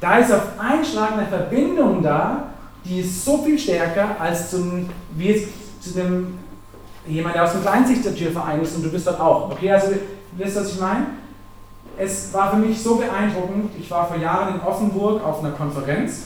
da 0.05 0.19
ist 0.19 0.31
auf 0.33 0.43
einen 0.59 0.85
Schlag 0.85 1.13
eine 1.13 1.27
Verbindung 1.27 2.03
da, 2.03 2.49
die 2.85 3.01
ist 3.01 3.25
so 3.25 3.39
viel 3.39 3.59
stärker 3.59 4.21
als 4.21 4.51
zum, 4.51 4.89
wie 5.15 5.31
es 5.31 5.49
zu 5.81 5.99
einem, 5.99 6.39
jemand, 7.07 7.35
der 7.35 7.45
aus 7.45 7.53
dem 7.53 7.63
Kleinsichtertürverein 7.63 8.63
ist 8.63 8.77
und 8.77 8.85
du 8.85 8.91
bist 8.91 9.07
dort 9.07 9.21
auch. 9.21 9.51
Okay, 9.51 9.73
also 9.73 9.89
wisst 10.33 10.57
ihr, 10.57 10.61
was 10.61 10.73
ich 10.73 10.81
meine? 10.81 11.07
Es 11.97 12.33
war 12.35 12.51
für 12.51 12.57
mich 12.57 12.83
so 12.83 12.97
beeindruckend. 12.97 13.71
Ich 13.79 13.91
war 13.91 14.07
vor 14.07 14.17
Jahren 14.17 14.55
in 14.55 14.61
Offenburg 14.61 15.25
auf 15.25 15.41
einer 15.41 15.53
Konferenz 15.53 16.25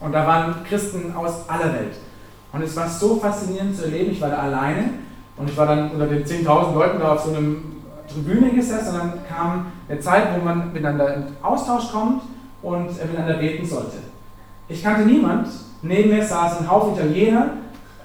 und 0.00 0.12
da 0.12 0.26
waren 0.26 0.62
Christen 0.64 1.14
aus 1.14 1.48
aller 1.48 1.72
Welt. 1.72 1.96
Und 2.52 2.62
es 2.62 2.76
war 2.76 2.88
so 2.88 3.16
faszinierend 3.16 3.76
zu 3.76 3.84
erleben. 3.84 4.12
Ich 4.12 4.20
war 4.20 4.30
da 4.30 4.38
alleine 4.38 4.90
und 5.36 5.48
ich 5.50 5.56
war 5.56 5.66
dann 5.66 5.90
unter 5.90 6.06
den 6.06 6.24
10.000 6.24 6.74
Leuten 6.74 6.98
da 6.98 7.14
auf 7.14 7.24
so 7.24 7.30
einem 7.30 7.76
Tribüne 8.12 8.50
gesessen 8.50 8.94
und 8.94 8.98
dann 8.98 9.12
kam 9.28 9.66
eine 9.88 10.00
Zeit, 10.00 10.28
wo 10.34 10.44
man 10.44 10.72
miteinander 10.72 11.14
in 11.14 11.24
Austausch 11.42 11.90
kommt 11.92 12.22
und 12.62 12.88
miteinander 12.88 13.34
beten 13.34 13.66
sollte. 13.66 13.98
Ich 14.68 14.82
kannte 14.82 15.02
niemand. 15.02 15.48
Neben 15.82 16.10
mir 16.10 16.24
saßen 16.24 16.60
ein 16.60 16.70
Haufen 16.70 16.94
Italiener, 16.94 17.50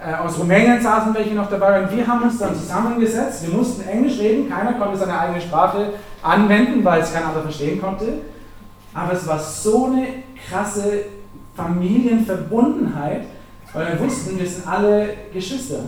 äh, 0.05 0.13
aus 0.15 0.37
Rumänien 0.37 0.81
saßen 0.81 1.13
welche 1.13 1.33
noch 1.33 1.49
dabei 1.49 1.81
und 1.81 1.95
wir 1.95 2.05
haben 2.05 2.23
uns 2.23 2.37
dann 2.37 2.55
zusammengesetzt. 2.55 3.47
Wir 3.47 3.57
mussten 3.57 3.87
Englisch 3.87 4.19
reden, 4.19 4.49
keiner 4.49 4.73
konnte 4.73 4.97
seine 4.97 5.17
eigene 5.17 5.41
Sprache 5.41 5.93
anwenden, 6.21 6.83
weil 6.83 7.01
es 7.01 7.13
kein 7.13 7.23
anderer 7.23 7.43
verstehen 7.43 7.81
konnte. 7.81 8.19
Aber 8.93 9.13
es 9.13 9.25
war 9.27 9.39
so 9.39 9.87
eine 9.87 10.07
krasse 10.47 11.05
Familienverbundenheit, 11.55 13.23
weil 13.73 13.93
wir 13.93 14.05
wussten, 14.05 14.37
wir 14.37 14.47
sind 14.47 14.67
alle 14.67 15.09
Geschwister. 15.33 15.79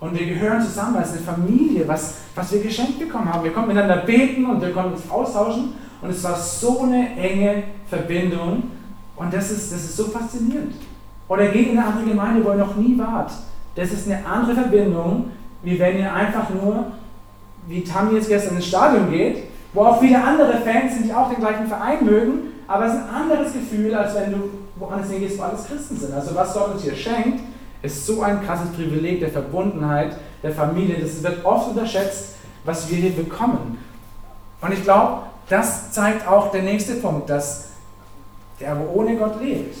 Und 0.00 0.18
wir 0.18 0.26
gehören 0.26 0.60
zusammen 0.60 0.96
als 0.96 1.12
eine 1.12 1.20
Familie, 1.20 1.86
was, 1.86 2.14
was 2.34 2.52
wir 2.52 2.62
geschenkt 2.62 2.98
bekommen 2.98 3.32
haben. 3.32 3.44
Wir 3.44 3.52
konnten 3.52 3.72
miteinander 3.72 4.04
beten 4.04 4.46
und 4.46 4.60
wir 4.60 4.72
konnten 4.72 4.94
uns 4.94 5.08
austauschen. 5.10 5.74
Und 6.00 6.10
es 6.10 6.22
war 6.24 6.36
so 6.36 6.82
eine 6.82 7.16
enge 7.16 7.62
Verbindung. 7.88 8.64
Und 9.16 9.32
das 9.32 9.50
ist, 9.50 9.72
das 9.72 9.84
ist 9.84 9.96
so 9.96 10.04
faszinierend. 10.04 10.74
Oder 11.28 11.48
geht 11.48 11.68
in 11.70 11.78
eine 11.78 11.86
andere 11.86 12.06
Gemeinde, 12.06 12.44
wo 12.44 12.50
ihr 12.50 12.56
noch 12.56 12.76
nie 12.76 12.98
wart. 12.98 13.32
Das 13.74 13.90
ist 13.90 14.06
eine 14.06 14.24
andere 14.26 14.54
Verbindung, 14.54 15.30
wie 15.62 15.78
wenn 15.78 15.98
ihr 15.98 16.12
einfach 16.12 16.50
nur, 16.50 16.86
wie 17.66 17.82
Tammy 17.84 18.14
jetzt 18.14 18.28
gestern 18.28 18.56
ins 18.56 18.66
Stadion 18.66 19.10
geht, 19.10 19.44
wo 19.72 19.82
auch 19.82 20.00
viele 20.00 20.22
andere 20.22 20.58
Fans 20.58 20.94
sind, 20.94 21.06
die 21.06 21.14
auch 21.14 21.30
den 21.30 21.40
gleichen 21.40 21.66
Verein 21.66 22.04
mögen, 22.04 22.32
aber 22.66 22.86
es 22.86 22.94
ist 22.94 23.00
ein 23.00 23.14
anderes 23.14 23.52
Gefühl, 23.52 23.94
als 23.94 24.14
wenn 24.14 24.32
du 24.32 24.50
woanders 24.76 25.10
hingehst, 25.10 25.38
wo 25.38 25.42
alles 25.42 25.66
Christen 25.66 25.96
sind. 25.96 26.12
Also 26.12 26.34
was 26.34 26.52
Gott 26.54 26.74
uns 26.74 26.82
hier 26.82 26.94
schenkt, 26.94 27.40
ist 27.82 28.06
so 28.06 28.22
ein 28.22 28.44
krasses 28.44 28.70
Privileg 28.70 29.20
der 29.20 29.30
Verbundenheit, 29.30 30.16
der 30.42 30.52
Familie. 30.52 30.96
Das 31.00 31.22
wird 31.22 31.44
oft 31.44 31.68
unterschätzt, 31.68 32.36
was 32.64 32.90
wir 32.90 32.96
hier 32.96 33.12
bekommen. 33.12 33.78
Und 34.60 34.72
ich 34.72 34.82
glaube, 34.82 35.22
das 35.48 35.92
zeigt 35.92 36.26
auch 36.26 36.50
der 36.52 36.62
nächste 36.62 36.94
Punkt, 36.94 37.28
dass 37.28 37.71
der 38.62 38.72
aber 38.72 38.88
ohne 38.94 39.16
Gott 39.16 39.42
lebt, 39.42 39.76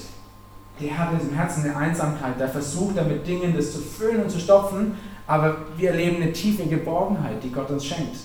der 0.80 0.98
hat 0.98 1.12
in 1.12 1.20
seinem 1.20 1.34
Herzen 1.34 1.64
eine 1.64 1.76
Einsamkeit, 1.76 2.38
der 2.38 2.48
versucht 2.48 2.96
damit 2.96 3.26
Dingen 3.26 3.54
das 3.56 3.72
zu 3.72 3.78
füllen 3.78 4.22
und 4.22 4.30
zu 4.30 4.40
stopfen, 4.40 4.96
aber 5.26 5.56
wir 5.76 5.90
erleben 5.90 6.22
eine 6.22 6.32
tiefe 6.32 6.64
Geborgenheit, 6.64 7.42
die 7.42 7.52
Gott 7.52 7.70
uns 7.70 7.84
schenkt. 7.86 8.16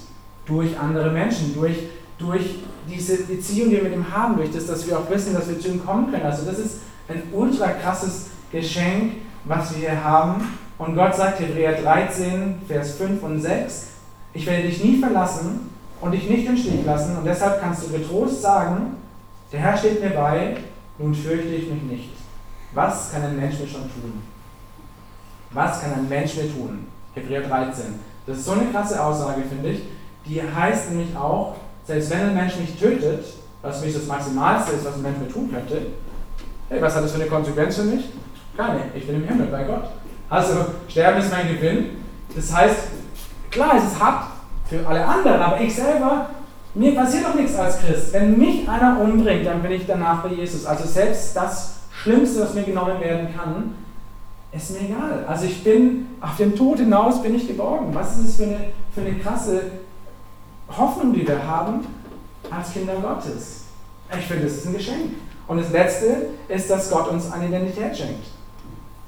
Durch 0.46 0.78
andere 0.80 1.12
Menschen, 1.12 1.54
durch, 1.54 1.78
durch 2.18 2.56
diese 2.90 3.24
Beziehung, 3.24 3.70
die 3.70 3.76
wir 3.76 3.84
mit 3.84 3.94
ihm 3.94 4.12
haben, 4.12 4.38
durch 4.38 4.52
das, 4.52 4.66
dass 4.66 4.88
wir 4.88 4.98
auch 4.98 5.10
wissen, 5.10 5.34
dass 5.34 5.48
wir 5.48 5.60
zu 5.60 5.68
ihm 5.68 5.86
kommen 5.86 6.12
können. 6.12 6.26
Also 6.26 6.46
das 6.46 6.58
ist 6.58 6.80
ein 7.08 7.22
ultra 7.32 7.68
krasses 7.68 8.28
Geschenk, 8.52 9.18
was 9.44 9.74
wir 9.74 9.90
hier 9.90 10.04
haben. 10.04 10.58
Und 10.78 10.96
Gott 10.96 11.16
sagt, 11.16 11.40
Hebräer 11.40 11.82
13, 11.82 12.62
Vers 12.68 12.94
5 12.96 13.22
und 13.24 13.42
6, 13.42 13.88
ich 14.34 14.46
werde 14.46 14.68
dich 14.68 14.84
nie 14.84 15.00
verlassen 15.00 15.70
und 16.02 16.12
dich 16.12 16.30
nicht 16.30 16.48
im 16.48 16.58
Stich 16.58 16.86
lassen. 16.86 17.18
Und 17.18 17.26
deshalb 17.26 17.62
kannst 17.62 17.84
du 17.84 17.92
getrost 17.92 18.42
sagen, 18.42 18.98
der 19.52 19.60
Herr 19.60 19.78
steht 19.78 20.02
mir 20.02 20.12
bei, 20.12 20.58
nun 20.98 21.14
fürchte 21.14 21.48
ich 21.50 21.70
mich 21.72 21.84
nicht. 21.84 22.10
Was 22.74 23.12
kann 23.12 23.24
ein 23.24 23.38
Mensch 23.38 23.60
mir 23.60 23.68
schon 23.68 23.82
tun? 23.82 24.22
Was 25.52 25.82
kann 25.82 25.94
ein 25.94 26.10
Mensch 26.10 26.36
mir 26.36 26.52
tun? 26.52 26.88
Hebräer 27.14 27.42
13. 27.42 28.00
Das 28.26 28.38
ist 28.38 28.46
so 28.46 28.52
eine 28.52 28.66
krasse 28.72 29.02
Aussage, 29.02 29.42
finde 29.44 29.70
ich. 29.70 29.82
Die 30.26 30.42
heißt 30.42 30.92
nämlich 30.92 31.16
auch, 31.16 31.56
selbst 31.86 32.10
wenn 32.12 32.20
ein 32.20 32.36
Mensch 32.36 32.58
mich 32.58 32.78
tötet, 32.78 33.26
was 33.62 33.82
mich 33.82 33.94
das 33.94 34.06
Maximalste 34.06 34.74
ist, 34.74 34.86
was 34.86 34.96
ein 34.96 35.02
Mensch 35.02 35.18
mir 35.20 35.32
tun 35.32 35.50
könnte, 35.52 35.88
hey, 36.70 36.82
was 36.82 36.96
hat 36.96 37.04
das 37.04 37.12
für 37.12 37.22
eine 37.22 37.30
Konsequenz 37.30 37.78
für 37.78 37.84
mich? 37.84 38.06
Keine. 38.58 38.82
Ich 38.94 39.08
bin 39.08 39.16
im 39.16 39.28
Himmel 39.28 39.48
bei 39.48 39.64
Gott. 39.64 39.86
Also, 40.30 40.66
Sterben 40.90 41.20
ist 41.20 41.32
mein 41.32 41.48
Gewinn. 41.48 42.04
Das 42.36 42.54
heißt, 42.54 42.80
klar, 43.50 43.76
es 43.78 43.86
ist 43.86 44.00
hart, 44.00 44.26
für 44.70 44.86
alle 44.86 45.06
anderen, 45.06 45.42
aber 45.42 45.62
ich 45.62 45.74
selber, 45.74 46.30
mir 46.78 46.96
passiert 46.96 47.26
doch 47.26 47.36
nichts 47.36 47.56
als 47.56 47.80
Christ. 47.80 48.14
Wenn 48.14 48.38
mich 48.38 48.68
einer 48.70 49.00
umbringt, 49.02 49.46
dann 49.46 49.62
bin 49.62 49.72
ich 49.72 49.86
danach 49.88 50.24
bei 50.24 50.30
Jesus. 50.30 50.66
Also 50.66 50.88
selbst 50.88 51.36
das 51.36 51.76
Schlimmste, 51.92 52.42
was 52.42 52.54
mir 52.54 52.64
genommen 52.64 53.00
werden 53.02 53.30
kann, 53.36 53.76
ist 54.52 54.72
mir 54.72 54.88
egal. 54.88 55.26
Also 55.28 55.46
ich 55.46 55.64
bin 55.64 56.08
auf 56.22 56.38
den 56.38 56.56
Tod 56.56 56.80
hinaus 56.80 57.22
bin 57.22 57.36
ich 57.36 57.48
geborgen. 57.48 57.94
Was 57.94 58.18
ist 58.18 58.30
es 58.30 58.36
für 58.38 58.44
eine, 58.44 58.60
für 58.94 59.02
eine 59.02 59.16
krasse 59.16 59.62
Hoffnung, 60.70 61.14
die 61.14 61.28
wir 61.28 61.46
haben 61.46 61.86
als 62.50 62.72
Kinder 62.74 62.94
Gottes? 63.02 63.66
Ich 64.18 64.26
finde, 64.26 64.44
das 64.44 64.54
ist 64.54 64.68
ein 64.68 64.74
Geschenk. 64.74 65.16
Und 65.48 65.58
das 65.58 65.72
Letzte 65.72 66.28
ist, 66.48 66.70
dass 66.70 66.90
Gott 66.92 67.10
uns 67.10 67.32
eine 67.32 67.48
Identität 67.48 67.98
schenkt. 67.98 68.26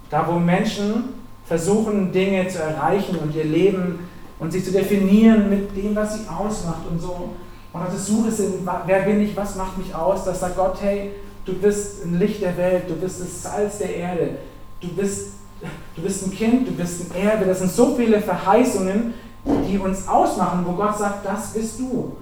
Da, 0.09 0.27
wo 0.27 0.39
Menschen 0.39 1.15
versuchen, 1.45 2.11
Dinge 2.11 2.47
zu 2.47 2.59
erreichen 2.61 3.17
und 3.17 3.35
ihr 3.35 3.43
Leben 3.43 4.07
und 4.39 4.51
sich 4.51 4.63
zu 4.63 4.71
definieren 4.71 5.49
mit 5.49 5.75
dem, 5.75 5.95
was 5.95 6.15
sie 6.15 6.27
ausmacht 6.27 6.81
und 6.89 6.99
so. 6.99 7.31
Und 7.71 7.81
auf 7.81 7.89
der 7.89 7.99
Suche 7.99 8.31
sind, 8.31 8.67
wer 8.85 9.01
bin 9.01 9.21
ich, 9.21 9.35
was 9.37 9.55
macht 9.55 9.77
mich 9.77 9.93
aus, 9.93 10.25
dass 10.25 10.39
sagt 10.39 10.55
Gott, 10.55 10.77
hey, 10.81 11.11
du 11.45 11.53
bist 11.53 12.03
ein 12.03 12.17
Licht 12.17 12.41
der 12.41 12.57
Welt, 12.57 12.83
du 12.87 12.95
bist 12.95 13.21
das 13.21 13.43
Salz 13.43 13.77
der 13.77 13.95
Erde, 13.95 14.29
du 14.81 14.87
bist, 14.89 15.33
du 15.95 16.01
bist 16.01 16.25
ein 16.25 16.31
Kind, 16.31 16.67
du 16.67 16.71
bist 16.71 17.01
ein 17.01 17.21
Erbe. 17.21 17.45
Das 17.45 17.59
sind 17.59 17.71
so 17.71 17.95
viele 17.95 18.19
Verheißungen, 18.21 19.13
die 19.45 19.77
uns 19.77 20.07
ausmachen, 20.07 20.65
wo 20.65 20.71
Gott 20.73 20.97
sagt, 20.97 21.25
das 21.25 21.53
bist 21.53 21.79
du. 21.79 22.15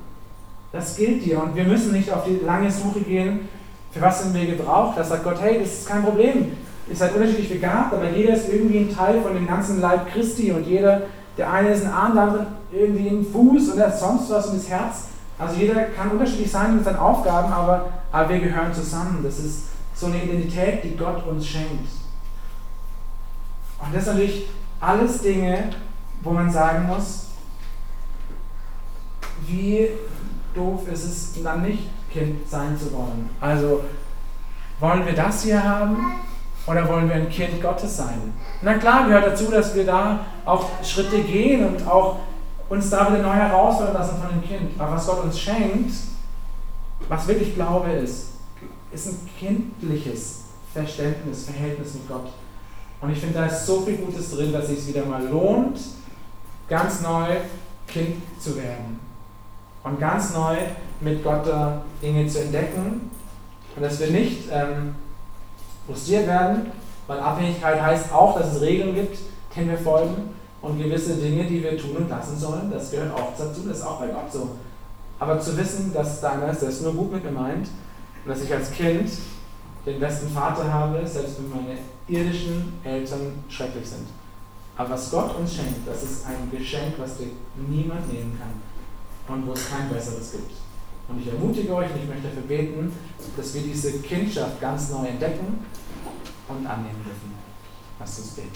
Das 0.71 0.95
gilt 0.97 1.25
dir. 1.25 1.41
Und 1.41 1.55
wir 1.55 1.63
müssen 1.63 1.93
nicht 1.93 2.11
auf 2.11 2.25
die 2.25 2.45
lange 2.45 2.69
Suche 2.69 2.99
gehen, 2.99 3.47
Für 3.91 4.01
was 4.01 4.21
sind 4.21 4.33
wir 4.33 4.45
gebraucht? 4.45 4.97
Da 4.97 5.03
sagt 5.03 5.23
Gott, 5.23 5.41
hey, 5.41 5.59
das 5.59 5.79
ist 5.79 5.87
kein 5.87 6.03
Problem. 6.03 6.51
Ihr 6.89 6.95
seid 6.95 7.15
unterschiedlich 7.15 7.49
begabt, 7.49 7.93
aber 7.93 8.09
jeder 8.09 8.35
ist 8.35 8.49
irgendwie 8.49 8.79
ein 8.79 8.93
Teil 8.93 9.21
von 9.21 9.33
dem 9.33 9.47
ganzen 9.47 9.81
Leib 9.81 10.11
Christi 10.11 10.51
und 10.51 10.65
jeder, 10.65 11.03
der 11.37 11.51
eine 11.51 11.71
ist 11.71 11.85
ein 11.85 11.91
Arm, 11.91 12.13
der 12.13 12.23
andere 12.23 12.45
irgendwie 12.71 13.09
ein 13.09 13.25
Fuß 13.25 13.69
und 13.69 13.77
der 13.77 13.91
sonst 13.91 14.29
was 14.29 14.47
und 14.47 14.57
das 14.57 14.69
Herz. 14.69 15.05
Also 15.39 15.55
jeder 15.55 15.83
kann 15.85 16.11
unterschiedlich 16.11 16.51
sein 16.51 16.75
mit 16.75 16.85
seinen 16.85 16.97
Aufgaben, 16.97 17.51
aber, 17.51 17.89
aber 18.11 18.29
wir 18.29 18.39
gehören 18.39 18.73
zusammen. 18.73 19.19
Das 19.23 19.37
ist 19.39 19.67
so 19.93 20.07
eine 20.07 20.23
Identität, 20.23 20.83
die 20.83 20.95
Gott 20.95 21.25
uns 21.27 21.45
schenkt. 21.45 21.89
Und 23.79 23.95
das 23.95 24.05
sind 24.05 24.15
natürlich 24.15 24.47
alles 24.79 25.21
Dinge, 25.21 25.69
wo 26.21 26.31
man 26.31 26.51
sagen 26.51 26.87
muss, 26.87 27.27
wie 29.45 29.89
doof 30.55 30.87
ist 30.91 31.03
es 31.03 31.43
dann 31.43 31.61
nicht, 31.61 31.89
Kind 32.11 32.49
sein 32.49 32.77
zu 32.77 32.91
wollen. 32.93 33.29
Also 33.39 33.83
wollen 34.79 35.05
wir 35.05 35.13
das 35.13 35.43
hier 35.43 35.63
haben 35.63 35.97
oder 36.65 36.87
wollen 36.87 37.07
wir 37.07 37.15
ein 37.15 37.29
Kind 37.29 37.61
Gottes 37.61 37.97
sein? 37.97 38.33
Na 38.61 38.75
klar 38.75 39.05
gehört 39.07 39.27
dazu, 39.27 39.51
dass 39.51 39.75
wir 39.75 39.85
da 39.85 40.19
auch 40.45 40.83
Schritte 40.83 41.21
gehen 41.21 41.65
und 41.65 41.87
auch 41.87 42.17
uns 42.69 42.89
da 42.89 43.07
wieder 43.07 43.23
neu 43.23 43.33
herausfordern 43.33 43.93
lassen 43.93 44.21
von 44.21 44.29
dem 44.29 44.47
Kind. 44.47 44.79
Aber 44.79 44.95
was 44.95 45.05
Gott 45.05 45.23
uns 45.23 45.39
schenkt, 45.39 45.93
was 47.07 47.27
wirklich 47.27 47.55
Glaube 47.55 47.91
ist, 47.91 48.29
ist 48.91 49.07
ein 49.07 49.29
kindliches 49.39 50.41
Verständnis, 50.73 51.45
Verhältnis 51.45 51.93
mit 51.93 52.07
Gott. 52.07 52.27
Und 52.99 53.11
ich 53.11 53.19
finde, 53.19 53.39
da 53.39 53.45
ist 53.45 53.65
so 53.65 53.81
viel 53.81 53.97
Gutes 53.97 54.31
drin, 54.31 54.51
dass 54.51 54.69
es 54.69 54.85
sich 54.85 54.95
wieder 54.95 55.05
mal 55.05 55.25
lohnt, 55.25 55.79
ganz 56.67 57.01
neu 57.01 57.27
Kind 57.87 58.21
zu 58.39 58.55
werden. 58.57 58.99
Und 59.83 59.99
ganz 59.99 60.33
neu 60.33 60.55
mit 60.99 61.23
Gott 61.23 61.45
da 61.47 61.83
Dinge 62.01 62.27
zu 62.27 62.41
entdecken. 62.41 63.11
Und 63.75 63.83
dass 63.83 63.99
wir 63.99 64.07
nicht 64.07 64.49
ähm, 64.51 64.95
frustriert 65.85 66.27
werden, 66.27 66.71
weil 67.05 67.19
Abhängigkeit 67.19 67.81
heißt 67.81 68.11
auch, 68.11 68.37
dass 68.37 68.55
es 68.55 68.61
Regeln 68.61 68.95
gibt, 68.95 69.19
denen 69.55 69.69
wir 69.69 69.77
folgen. 69.77 70.36
Und 70.61 70.81
gewisse 70.81 71.15
Dinge, 71.15 71.45
die 71.45 71.63
wir 71.63 71.77
tun 71.77 71.97
und 71.97 72.09
lassen 72.09 72.37
sollen, 72.37 72.71
das 72.71 72.91
gehört 72.91 73.13
auch 73.13 73.33
dazu, 73.37 73.61
das 73.67 73.77
ist 73.77 73.85
auch 73.85 73.99
bei 73.99 74.07
Gott 74.07 74.31
so. 74.31 74.49
Aber 75.19 75.39
zu 75.39 75.57
wissen, 75.57 75.93
dass 75.93 76.21
da 76.21 76.31
einer 76.31 76.51
ist, 76.51 76.61
der 76.61 76.69
es 76.69 76.81
nur 76.81 76.93
gut 76.93 77.11
mit 77.11 77.23
mir 77.23 77.31
meint 77.31 77.67
und 78.23 78.29
dass 78.29 78.41
ich 78.41 78.53
als 78.53 78.71
Kind 78.71 79.09
den 79.85 79.99
besten 79.99 80.29
Vater 80.29 80.71
habe, 80.71 81.05
selbst 81.07 81.37
wenn 81.39 81.49
meine 81.49 81.79
irdischen 82.07 82.73
Eltern 82.83 83.43
schrecklich 83.49 83.87
sind. 83.87 84.07
Aber 84.75 84.91
was 84.91 85.09
Gott 85.09 85.35
uns 85.37 85.55
schenkt, 85.55 85.87
das 85.87 86.03
ist 86.03 86.25
ein 86.25 86.51
Geschenk, 86.51 86.95
was 86.97 87.17
dir 87.17 87.27
niemand 87.67 88.11
nehmen 88.11 88.37
kann 88.39 89.35
und 89.35 89.47
wo 89.47 89.53
es 89.53 89.69
kein 89.69 89.89
besseres 89.89 90.31
gibt. 90.31 90.51
Und 91.07 91.21
ich 91.21 91.27
ermutige 91.27 91.73
euch 91.73 91.89
und 91.91 92.03
ich 92.03 92.07
möchte 92.07 92.27
dafür 92.27 92.43
beten, 92.43 92.91
dass 93.35 93.53
wir 93.53 93.61
diese 93.61 93.99
Kindschaft 93.99 94.59
ganz 94.59 94.89
neu 94.91 95.07
entdecken 95.07 95.65
und 96.49 96.67
annehmen 96.67 97.03
dürfen. 97.03 97.33
Lasst 97.99 98.19
uns 98.19 98.29
beten. 98.31 98.49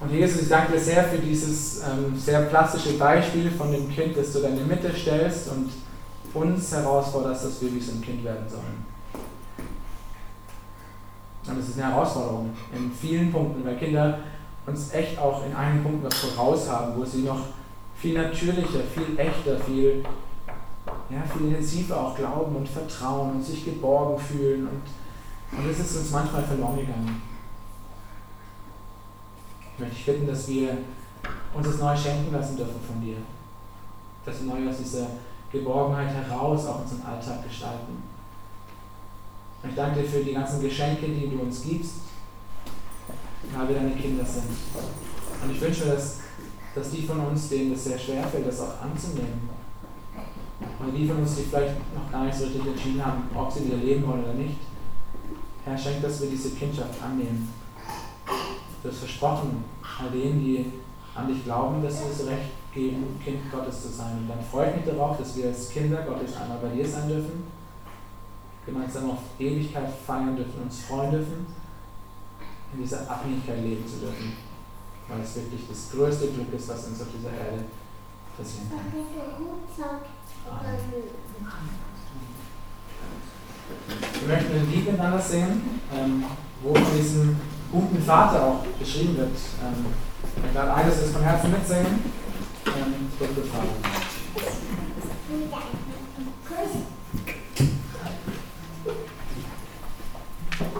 Und 0.00 0.10
Jesus, 0.10 0.42
ich 0.42 0.48
danke 0.48 0.72
dir 0.72 0.80
sehr 0.80 1.04
für 1.04 1.18
dieses 1.18 1.82
ähm, 1.82 2.16
sehr 2.16 2.40
plastische 2.42 2.94
Beispiel 2.94 3.50
von 3.50 3.70
dem 3.70 3.90
Kind, 3.90 4.16
das 4.16 4.32
du 4.32 4.38
in 4.40 4.56
die 4.56 4.64
Mitte 4.64 4.90
stellst 4.94 5.50
und 5.50 5.70
uns 6.32 6.72
herausforderst, 6.72 7.44
dass 7.44 7.60
wir 7.60 7.74
wie 7.74 7.80
so 7.80 7.92
ein 7.92 8.00
Kind 8.00 8.24
werden 8.24 8.48
sollen. 8.48 8.86
Und 11.46 11.58
das 11.58 11.68
ist 11.68 11.78
eine 11.78 11.92
Herausforderung 11.92 12.50
in 12.74 12.90
vielen 12.92 13.30
Punkten, 13.30 13.64
weil 13.64 13.76
Kinder 13.76 14.20
uns 14.66 14.92
echt 14.94 15.18
auch 15.18 15.44
in 15.44 15.54
einigen 15.54 15.82
Punkten 15.82 16.06
was 16.06 16.14
voraus 16.14 16.70
haben, 16.70 16.98
wo 16.98 17.04
sie 17.04 17.22
noch 17.22 17.40
viel 17.96 18.14
natürlicher, 18.14 18.80
viel 18.94 19.18
echter, 19.18 19.58
viel, 19.60 20.02
ja, 21.10 21.22
viel 21.36 21.48
intensiver 21.48 22.00
auch 22.00 22.16
glauben 22.16 22.56
und 22.56 22.68
vertrauen 22.68 23.32
und 23.32 23.44
sich 23.44 23.64
geborgen 23.66 24.18
fühlen. 24.18 24.68
Und, 24.68 25.58
und 25.58 25.68
das 25.68 25.78
ist 25.78 25.96
uns 25.96 26.10
manchmal 26.10 26.42
verloren 26.44 26.78
gegangen. 26.78 27.29
Ich 29.80 29.86
möchte 29.86 29.96
dich 29.96 30.06
bitten, 30.06 30.26
dass 30.26 30.46
wir 30.46 30.76
uns 31.54 31.66
das 31.66 31.78
neu 31.78 31.96
schenken 31.96 32.32
lassen 32.34 32.54
dürfen 32.54 32.80
von 32.86 33.00
dir. 33.00 33.16
Dass 34.26 34.42
wir 34.42 34.52
neu 34.52 34.68
aus 34.68 34.76
dieser 34.76 35.06
Geborgenheit 35.50 36.10
heraus 36.10 36.66
auch 36.66 36.82
unseren 36.82 37.02
Alltag 37.02 37.42
gestalten. 37.48 38.02
Und 39.62 39.70
ich 39.70 39.76
danke 39.76 40.02
dir 40.02 40.08
für 40.08 40.22
die 40.22 40.34
ganzen 40.34 40.60
Geschenke, 40.60 41.06
die 41.06 41.30
du 41.30 41.40
uns 41.40 41.62
gibst, 41.62 41.94
weil 43.56 43.68
wir 43.68 43.76
deine 43.76 43.92
Kinder 43.92 44.22
sind. 44.22 44.50
Und 45.42 45.50
ich 45.50 45.60
wünsche 45.62 45.86
mir, 45.86 45.94
dass 45.94 46.18
dass 46.74 46.90
die 46.90 47.02
von 47.02 47.18
uns, 47.20 47.48
denen 47.48 47.72
es 47.72 47.84
sehr 47.84 47.98
schwer 47.98 48.22
fällt, 48.24 48.46
das 48.46 48.60
auch 48.60 48.80
anzunehmen. 48.82 49.48
Oder 50.78 50.92
die 50.92 51.08
von 51.08 51.16
uns, 51.16 51.36
die 51.36 51.42
vielleicht 51.42 51.74
noch 51.94 52.12
gar 52.12 52.26
nicht 52.26 52.36
so 52.36 52.44
richtig 52.44 52.66
entschieden 52.66 53.04
haben, 53.04 53.24
ob 53.34 53.50
sie 53.50 53.64
wieder 53.64 53.78
leben 53.78 54.06
wollen 54.06 54.22
oder 54.22 54.34
nicht. 54.34 54.56
Herr, 55.64 55.76
schenkt, 55.76 56.04
dass 56.04 56.20
wir 56.20 56.30
diese 56.30 56.50
Kindschaft 56.50 57.02
annehmen. 57.02 57.59
Du 58.82 58.88
hast 58.88 58.98
versprochen, 58.98 59.64
all 59.98 60.10
denen, 60.10 60.44
die 60.44 60.72
an 61.14 61.28
dich 61.28 61.44
glauben, 61.44 61.82
dass 61.82 62.00
wir 62.00 62.08
das 62.08 62.26
Recht 62.26 62.50
geben, 62.72 63.20
Kind 63.22 63.50
Gottes 63.50 63.82
zu 63.82 63.88
sein. 63.88 64.18
Und 64.18 64.28
dann 64.28 64.42
freue 64.42 64.70
ich 64.70 64.76
mich 64.76 64.84
darauf, 64.86 65.18
dass 65.18 65.36
wir 65.36 65.46
als 65.46 65.68
Kinder 65.70 66.02
Gottes 66.02 66.36
einmal 66.36 66.58
bei 66.58 66.68
dir 66.68 66.88
sein 66.88 67.08
dürfen, 67.08 67.44
gemeinsam 68.64 69.10
auf 69.10 69.18
Ewigkeit 69.38 69.90
feiern 70.06 70.36
dürfen, 70.36 70.62
uns 70.62 70.82
freuen 70.82 71.10
dürfen, 71.10 71.46
in 72.72 72.82
dieser 72.82 73.10
Abhängigkeit 73.10 73.62
leben 73.62 73.86
zu 73.86 73.98
dürfen 73.98 74.50
weil 75.10 75.20
es 75.22 75.34
wirklich 75.36 75.62
das 75.68 75.90
größte 75.90 76.28
Glück 76.28 76.52
ist, 76.54 76.68
was 76.68 76.86
uns 76.86 77.02
auf 77.02 77.08
dieser 77.16 77.32
Erde 77.32 77.64
passieren 78.36 78.70
kann. 78.70 78.80
Wir 84.20 84.28
möchten 84.28 84.54
ein 84.54 84.70
Lied 84.70 84.86
miteinander 84.86 85.20
singen, 85.20 85.80
ähm, 85.94 86.24
wo 86.62 86.74
von 86.74 86.96
diesem 86.96 87.36
guten 87.72 88.02
Vater 88.02 88.42
auch 88.44 88.64
geschrieben 88.78 89.16
wird. 89.16 89.36
Ähm, 89.62 89.86
ich 90.48 90.54
werde 90.54 90.74
eines 90.74 91.10
von 91.10 91.22
Herzen 91.22 91.50
mitsingen. 91.50 92.12
Ähm, 92.66 93.08
gute 93.18 93.42
Frage. 93.42 93.68